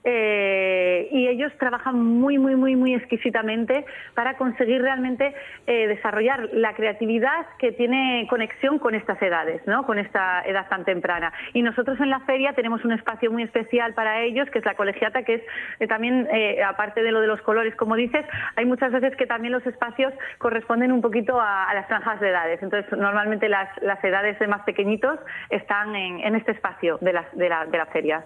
[0.04, 3.86] eh, y ellos trabajan muy, muy, muy, muy exquisitamente
[4.16, 5.36] para conseguir realmente
[5.68, 9.86] eh, desarrollar la creatividad que tiene conexión con estas edades, ¿no?
[9.86, 11.32] Con esta edad tan temprana.
[11.54, 14.76] Y nosotros en la feria tenemos un espacio muy especial para ellos, que es la
[14.76, 15.42] colegiata, que es
[15.80, 18.26] eh, también, eh, aparte de lo de los colores, como dices,
[18.56, 22.64] hay muchas veces que también los espacios corresponden un poquito a, las franjas de edades.
[22.64, 27.26] Entonces, normalmente las, las edades de más pequeñitos están en, en este espacio de la,
[27.34, 28.26] de la, de la feria.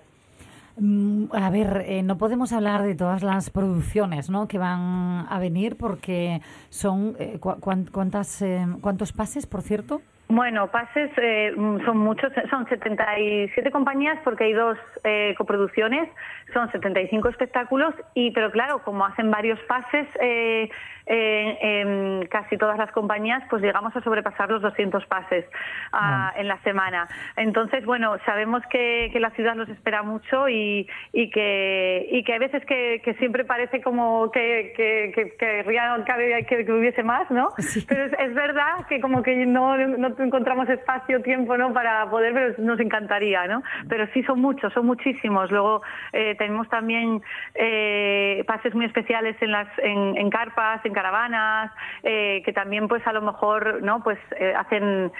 [0.78, 4.48] Mm, A ver, eh, no podemos hablar de todas las producciones ¿no?
[4.48, 10.02] que van a venir porque son eh, cuan- cuántas eh, cuántos pases, por cierto.
[10.28, 16.10] Bueno, pases eh, mm, son muchos, son 77 compañías porque hay dos eh, coproducciones,
[16.52, 20.70] son 75 espectáculos, y pero claro, como hacen varios pases eh,
[21.08, 25.46] eh, en casi todas las compañías, pues llegamos a sobrepasar los 200 pases
[25.94, 27.08] ah, en la semana.
[27.38, 32.34] Entonces, bueno, sabemos que, que la ciudad los espera mucho y, y que, y que
[32.34, 37.50] hay veces que, que siempre parece como que, que, que, hubiese más, ¿no?
[37.88, 41.74] Pero es, es verdad que como que no, no encontramos espacio, tiempo, ¿no?
[41.74, 43.64] Para poder, pero nos encantaría, ¿no?
[43.90, 45.52] Pero sí son muchos, son muchísimos.
[45.52, 45.82] Luego
[46.14, 47.22] eh, tenemos también
[47.54, 51.72] eh, pases muy especiales en las en, en carpas, en caravanas,
[52.04, 54.04] eh, que también pues a lo mejor, ¿no?
[54.04, 55.12] Pues eh, hacen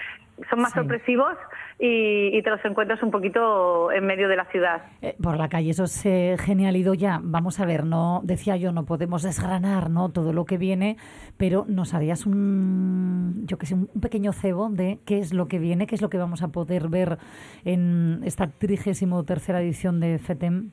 [0.50, 0.78] son más Sí.
[0.78, 1.34] sorpresivos
[1.78, 4.82] y, y te los encuentras un poquito en medio de la ciudad.
[5.02, 6.76] Eh, por la calle, eso es eh, genial.
[6.96, 7.20] ya.
[7.22, 10.10] Vamos a ver, no decía yo, no podemos desgranar ¿no?
[10.10, 10.96] todo lo que viene,
[11.36, 15.58] pero nos harías un, yo que sé, un pequeño cebo de qué es lo que
[15.58, 17.18] viene, qué es lo que vamos a poder ver
[17.64, 20.70] en esta trigésimo tercera edición de FETEM.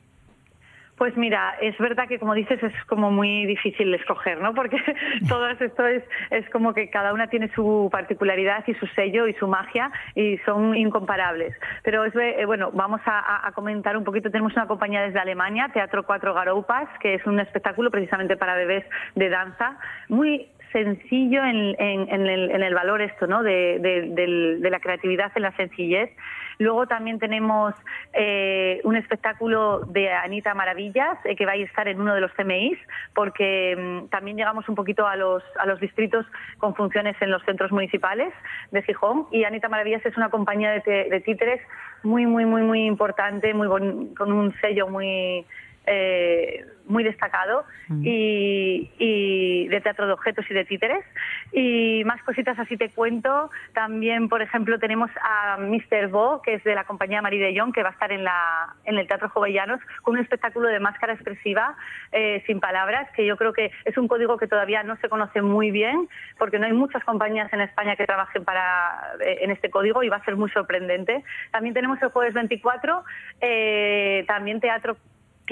[1.04, 4.54] Pues mira, es verdad que como dices es como muy difícil escoger, ¿no?
[4.54, 4.78] Porque
[5.28, 9.34] todo esto es, es como que cada una tiene su particularidad y su sello y
[9.34, 11.54] su magia y son incomparables.
[11.84, 14.32] Pero es eh, bueno, vamos a- a comentar un poquito.
[14.32, 18.86] Tenemos una compañía desde Alemania, Teatro Cuatro Garoupas, que es un espectáculo precisamente para bebés
[19.16, 19.78] de danza,
[20.08, 23.41] muy sencillo en, el, en el valor esto, ¿no?
[23.43, 23.80] De,
[24.69, 26.09] la creatividad en la sencillez.
[26.59, 27.74] Luego también tenemos
[28.13, 32.32] eh, un espectáculo de Anita Maravillas eh, que va a estar en uno de los
[32.34, 32.78] CMIs
[33.15, 36.26] porque mm, también llegamos un poquito a los, a los distritos
[36.57, 38.34] con funciones en los centros municipales
[38.71, 41.61] de Gijón y Anita Maravillas es una compañía de, de títeres
[42.03, 45.45] muy, muy, muy, muy importante, muy bon- con un sello muy...
[45.86, 47.63] eh, muy destacado
[48.01, 51.05] y, y de teatro de objetos y de títeres.
[51.51, 53.49] Y más cositas así te cuento.
[53.73, 56.09] También, por ejemplo, tenemos a Mr.
[56.09, 58.75] Bo, que es de la compañía Marie de Jong, que va a estar en, la,
[58.86, 61.75] en el Teatro Jovellanos con un espectáculo de máscara expresiva
[62.11, 65.41] eh, sin palabras, que yo creo que es un código que todavía no se conoce
[65.41, 69.69] muy bien, porque no hay muchas compañías en España que trabajen para, eh, en este
[69.69, 71.23] código y va a ser muy sorprendente.
[71.51, 73.03] También tenemos el jueves 24,
[73.41, 74.97] eh, también teatro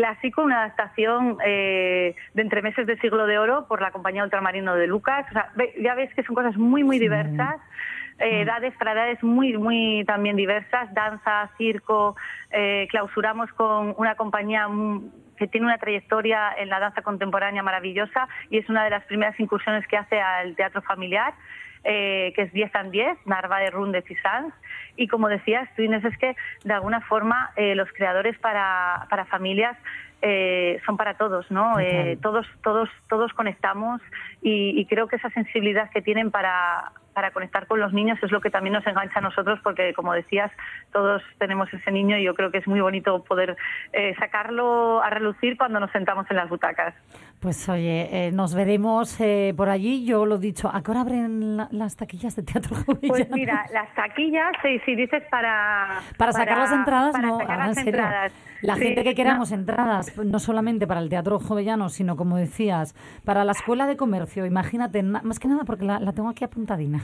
[0.02, 4.88] clásico, una adaptación eh, de Entremeses de Siglo de Oro por la compañía Ultramarino de
[4.88, 5.26] Lucas.
[5.30, 7.58] O sea, ve- ya ves que son cosas muy, muy diversas.
[8.18, 12.16] eh, edades para edades muy, muy también diversas, danza, circo.
[12.52, 14.68] eh, clausuramos con una compañía
[15.42, 19.40] que tiene una trayectoria en la danza contemporánea maravillosa y es una de las primeras
[19.40, 21.34] incursiones que hace al teatro familiar.
[21.84, 24.54] eh, que es 10 and 10, Narva de Run de Cisans.
[24.98, 29.26] Y como decías, tú Inés, es que de alguna forma eh, los creadores para, para
[29.26, 29.76] familias
[30.22, 31.80] eh, son para todos, ¿no?
[31.80, 34.00] Eh, todos, todos, todos conectamos
[34.44, 38.32] y, y creo que esa sensibilidad que tienen para, para conectar con los niños es
[38.32, 40.52] lo que también nos engancha a nosotros porque, como decías,
[40.92, 43.58] todos tenemos ese niño y yo creo que es muy bonito poder
[43.94, 46.94] eh, sacarlo a relucir cuando nos sentamos en las butacas.
[47.42, 50.06] Pues oye, eh, nos veremos eh, por allí.
[50.06, 52.78] Yo lo he dicho, ¿a qué hora abren la- las taquillas de teatro?
[53.08, 56.02] Pues mira, las taquillas, si, si dices para...
[56.18, 57.94] Para sacar las entradas, para no, sacar ahora en las serio.
[58.00, 58.34] entradas.
[58.62, 59.16] La Sí, gente que no.
[59.16, 62.94] queramos entradas, no solamente para el Teatro Jovellano, sino como decías,
[63.26, 64.46] para la Escuela de Comercio.
[64.46, 67.00] Imagínate, na- más que nada porque la, la tengo aquí apuntadina.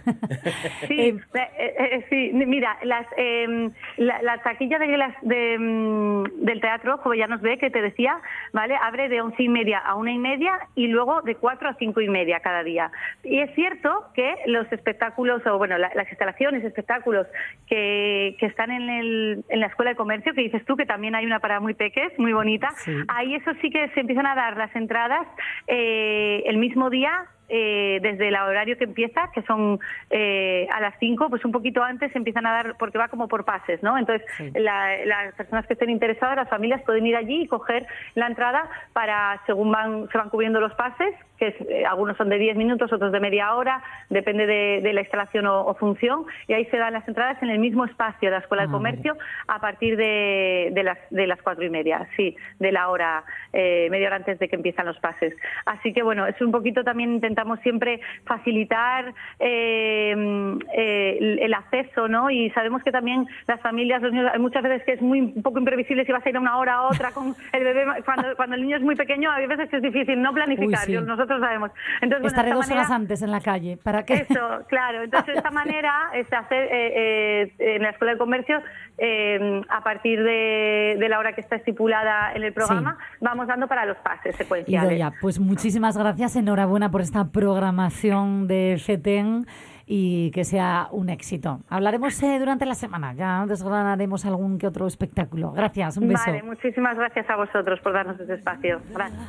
[0.87, 6.45] Sí, eh, eh, eh, sí, mira, las, eh, la, la taquilla de las, de, mm,
[6.45, 8.17] del teatro Jovellanos B que te decía,
[8.53, 8.75] ¿vale?
[8.75, 10.26] Abre de once y media a una y media
[10.75, 12.91] y luego de cuatro a cinco y media cada día.
[13.23, 17.27] Y es cierto que los espectáculos, o bueno, la- las instalaciones, espectáculos
[17.67, 21.15] que, que están en, el, en la Escuela de Comercio, que dices tú que también
[21.15, 22.69] hay una para muy peques, muy bonita,
[23.07, 25.27] ahí eso sí que se empiezan a dar las entradas
[25.67, 29.79] eh, el mismo día eh, desde el horario que empieza, que son
[30.09, 33.45] eh, a las 5, pues un poquito antes empiezan a dar, porque va como por
[33.45, 33.97] pases, ¿no?
[33.97, 34.25] Entonces,
[34.55, 37.85] la- las personas que estén interesadas, las familias, pueden ir allí y coger
[38.15, 42.29] la entrada para, según van, se van cubriendo los pases, que es, eh, algunos son
[42.29, 46.25] de 10 minutos, otros de media hora, depende de, de la instalación o, o función,
[46.47, 49.17] y ahí se dan las entradas en el mismo espacio de la Escuela de Comercio
[49.47, 53.23] a partir de, de las, de las cuatro y media, sí, de la hora,
[53.53, 55.35] eh, media hora antes de que empiezan los pases.
[55.65, 61.53] Así que, bueno, es un poquito también intentar intentamos siempre facilitar eh, eh, el, el
[61.53, 62.31] acceso, ¿no?
[62.31, 65.43] Y sabemos que también las familias, los niños, hay muchas veces que es muy un
[65.43, 67.85] poco imprevisible si vas a ir a una hora a otra con el bebé.
[68.05, 70.85] Cuando, cuando el niño es muy pequeño, hay veces que es difícil no planificar, Uy,
[70.87, 70.91] sí.
[70.93, 71.71] yo- nosotros sabemos.
[72.01, 73.77] Entonces, Estaré dos horas antes en la calle.
[73.83, 74.25] ¿Para qué?
[74.27, 75.03] eso, claro.
[75.03, 78.61] Entonces, de esta manera, es hacer eh, eh, en la Escuela de Comercio,
[78.97, 83.67] eh, a partir de, de la hora que está estipulada en el programa, vamos dando
[83.67, 84.91] para los pases secuenciales.
[84.91, 89.45] Idoia, pues muchísimas gracias, enhorabuena por esta programación de FETEN
[89.89, 91.61] y que sea un éxito.
[91.69, 95.53] Hablaremos eh, durante la semana, ya desgranaremos algún que otro espectáculo.
[95.53, 96.23] Gracias, un beso.
[96.27, 98.81] Vale, muchísimas gracias a vosotros por darnos este espacio.
[98.93, 99.21] Gracias.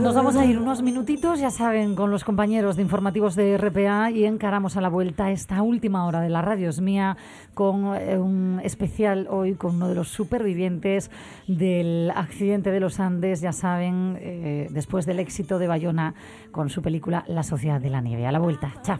[0.00, 4.12] Nos vamos a ir unos minutitos, ya saben, con los compañeros de informativos de RPA
[4.12, 7.16] y encaramos a la vuelta esta última hora de la radio es mía
[7.54, 11.10] con eh, un especial hoy con uno de los supervivientes
[11.48, 16.14] del accidente de los Andes, ya saben, eh, después del éxito de Bayona
[16.52, 18.26] con su película La Sociedad de la Nieve.
[18.26, 18.98] A la vuelta, chao.